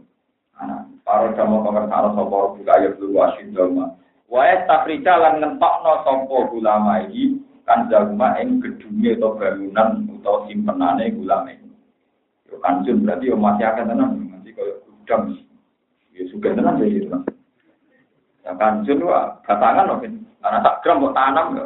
[0.63, 0.81] Anak.
[1.03, 3.99] Para jamu pengertaan sopo buka ayat dulu asyid doma.
[4.31, 7.35] Wae takrija lan ngentok no sopo ulama ini
[7.67, 11.51] kan jagma ing gedunge atau bangunan atau simpenane ulama.
[12.47, 15.39] Yo kanjun berarti yo masih akan tenang nanti kalau gudang.
[16.11, 17.07] Ya suka tenang ya gitu.
[18.43, 21.65] Ya kanjun wah katangan loh karena tak gram mau tanam ya.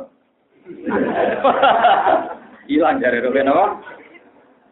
[2.69, 3.81] Hilang dari roben apa?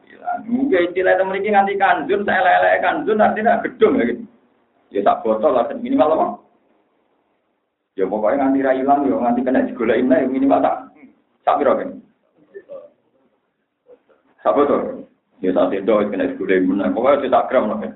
[0.06, 0.40] Hilang.
[0.46, 4.22] Mungkin istilah itu memiliki nganti kanjun, saya lele kanjun artinya gedung ya gitu.
[4.94, 6.28] Ya tak botol lah minimal apa?
[7.98, 10.94] Ya pokoknya nganti ra ilang ya nganti kena digoleki ya minimal tak
[11.42, 11.90] sak piro kan.
[14.46, 14.78] Sapa to?
[15.44, 16.88] Ya tak sedo kena digoleki meneh.
[16.96, 17.94] Pokoknya tak gram lah kan.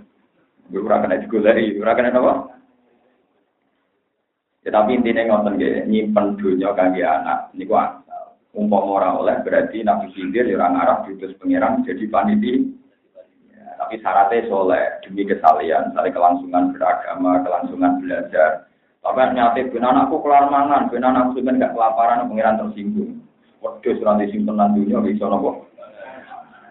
[0.69, 2.33] Ya ora kena digoleki, ora kena apa?
[4.67, 8.35] Ya tapi intinya ngoten nggih, nyimpen dunya kangge anak niku asal.
[8.51, 12.75] Umpama ora oleh berarti Nabi Khidir ya ora ngarah diutus pangeran jadi paniti.
[13.55, 18.69] Ya, tapi syaratnya soleh demi kesalian, misalnya kelangsungan beragama, kelangsungan belajar,
[18.99, 23.23] Sampai nyate ben anakku kelar mangan, ben anakku sampeyan gak kelaparan pengiran tersinggung.
[23.63, 25.68] Waduh ora disimpen nang dunya bisa napa?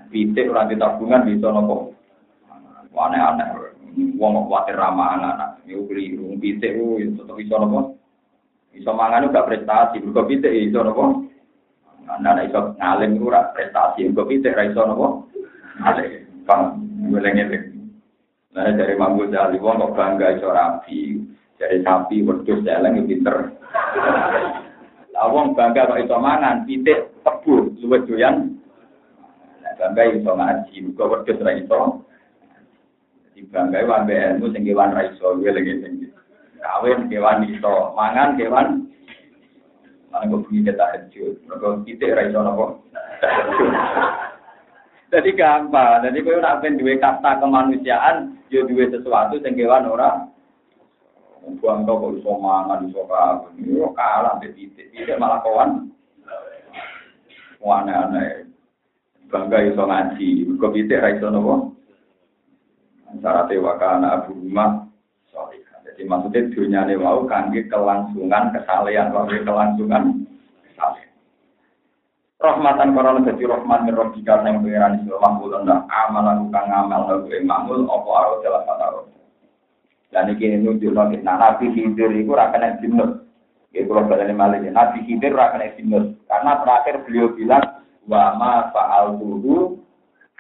[0.09, 1.93] Pitik ora tabungan bisa napa?
[2.99, 3.49] Aneh-aneh.
[4.19, 5.63] Wong kok kuwatir ramah anak.
[5.69, 6.35] Iku keliru.
[6.41, 7.93] Pitik ku tetep bisa napa?
[8.73, 11.05] Bisa mangan gak prestasi, mergo pitik iso napa?
[12.09, 15.07] Anak iso ngalim ora prestasi, mergo pitik ra iso napa?
[15.83, 16.11] Ngalim.
[16.49, 16.61] Kan,
[17.13, 17.65] ngeleng-ngeleng.
[18.57, 21.21] Nah, dari Mambu Jali, wong kok bangga iso rapi.
[21.59, 23.55] Dari sapi, wedus, celeng, pinter.
[25.13, 28.58] Lawang bangga kok iso mangan, pitik, tebu, luwes doyan.
[29.79, 32.03] Bangga iso ngaji, muga wedus ra iso.
[33.31, 35.93] Jadi bangga wambe ilmu sing kewan ra iso, kuwi lagi sing
[36.59, 38.69] kawin kewan iso, mangan kewan
[40.09, 42.67] Mana kok bunyi kita hajut, mereka pitik ra iso napa.
[45.13, 50.29] Jadi gampang, jadi kowe nak ben duwe kasta kemanusiaan, yo duwe sesuatu sing kewan ora
[51.65, 53.57] Buang tau kok iso mangan, iso kabeh.
[53.65, 54.69] Yo kalah titik.
[54.93, 55.89] Titik malah kawan.
[57.65, 58.48] Aneh-aneh.
[59.29, 60.29] Bangga iso ngaji.
[60.57, 61.55] Kok titik ra iso napa?
[63.21, 64.85] Syarat wakana abu rumah
[65.33, 65.65] sorry.
[65.85, 70.29] Jadi maksudnya dunia ini mau kangge kelangsungan kesalehan, kangge kelangsungan
[70.69, 71.09] kesalehan.
[72.39, 77.27] Rahmatan korona jadi rahmat mirrobika yang pengiran istilah mahmul anda amal lakukan kang amal lagu
[77.43, 79.11] mahmul opo aro jelas kata.
[80.09, 81.21] Dan ini nunjuk lagi.
[81.21, 83.29] Nah, Nabi Khidir itu rakan jinus.
[83.77, 86.17] Ya, kalau balani malah Nabi Khidir rakan jinus.
[86.25, 87.78] Karena terakhir beliau bilang,
[88.09, 89.77] wa ma fa'al dulu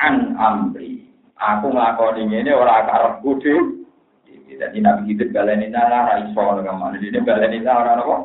[0.00, 1.04] an amri.
[1.38, 3.54] Aku ngelakoni ini orang karep budi.
[4.58, 6.98] Jadi Nabi Khidir balani nala raiso ke mana.
[6.98, 8.16] Jadi balani nala orang apa?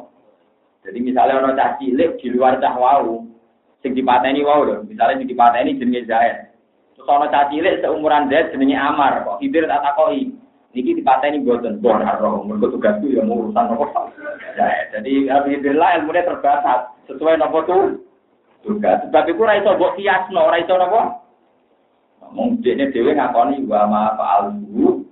[0.88, 3.22] Jadi misalnya orang cah cilik di luar cah wau,
[3.86, 4.82] sing dipateni wau loh.
[4.82, 6.50] Misalnya sing dipateni jenenge Zaid.
[6.98, 9.22] Terus orang cah cilik seumuran Zaid jenenge Amar.
[9.22, 10.34] Kok Khidir tak takoi.
[10.74, 14.10] Niki dipateni boten bon roh, mergo tugasku ya urusan nopo.
[14.58, 18.02] Ya, jadi alhamdulillah ilmunya terbatas sesuai nopo tuh
[18.64, 19.03] tugas.
[19.05, 21.01] Sebab iku ora iso mbok kiasno, ora iso nopo.
[22.34, 25.05] Mungkin ini dewe ngakoni wa ma fa'alhu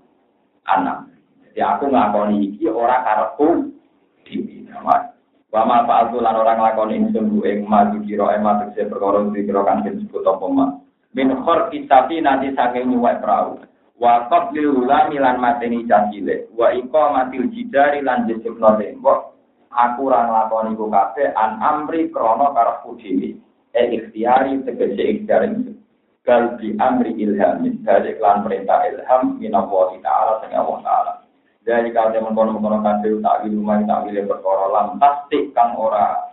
[0.65, 1.05] anak.
[1.45, 3.69] Jadi aku ngakoni iki ora karepku
[4.25, 4.65] dhewe.
[5.51, 9.61] Wa ma fa'altu lan ora nglakoni ingsun ku ing ma dikira ema tegese perkara dikira
[9.67, 10.65] kan disebut apa ma.
[11.11, 13.59] Min khor kisabi nanti saking nyuwek perahu.
[14.01, 16.73] wa qablil ulami lan mateni cacile wa
[17.13, 19.30] matil jidari lan jesukno tembok
[19.71, 23.39] aku ora nglakoni ku kabeh an amri krana karepku dhewe
[23.71, 25.43] e ikhtiari tegese ikhtiar
[26.27, 31.13] gal bi amri ilham dari lan perintah ilham minallahi ta'ala sing Allah ta'ala.
[31.61, 36.31] Dari kalau teman kono kono kabeh tak mari tak wilu perkara lam pasti kang ora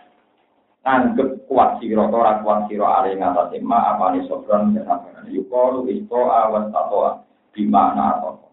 [0.88, 6.72] nganggep kuat sira ora kuat sira are ngatasi apa ni sobran kesabaran yuko isto awas
[6.72, 7.20] tatoa
[7.52, 8.47] di mana atau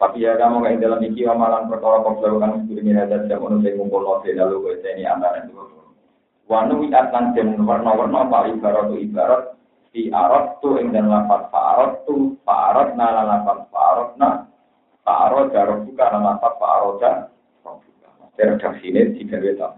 [0.00, 3.76] tapi ya kamu kayak dalam iki amalan perkara kau kan sudah ada jam untuk saya
[3.76, 5.68] kumpul novel lalu gue ini antara dua
[6.48, 8.50] wanu wiatan dan warna-warna apa?
[8.50, 9.42] Ibarat tu ibarat
[9.92, 14.48] di arab tu ing dan lapat farot tu farot nala lapat farot na
[15.06, 17.16] farot jarok buka nala lapat farot dan
[18.40, 19.68] redaksi ini tiga beta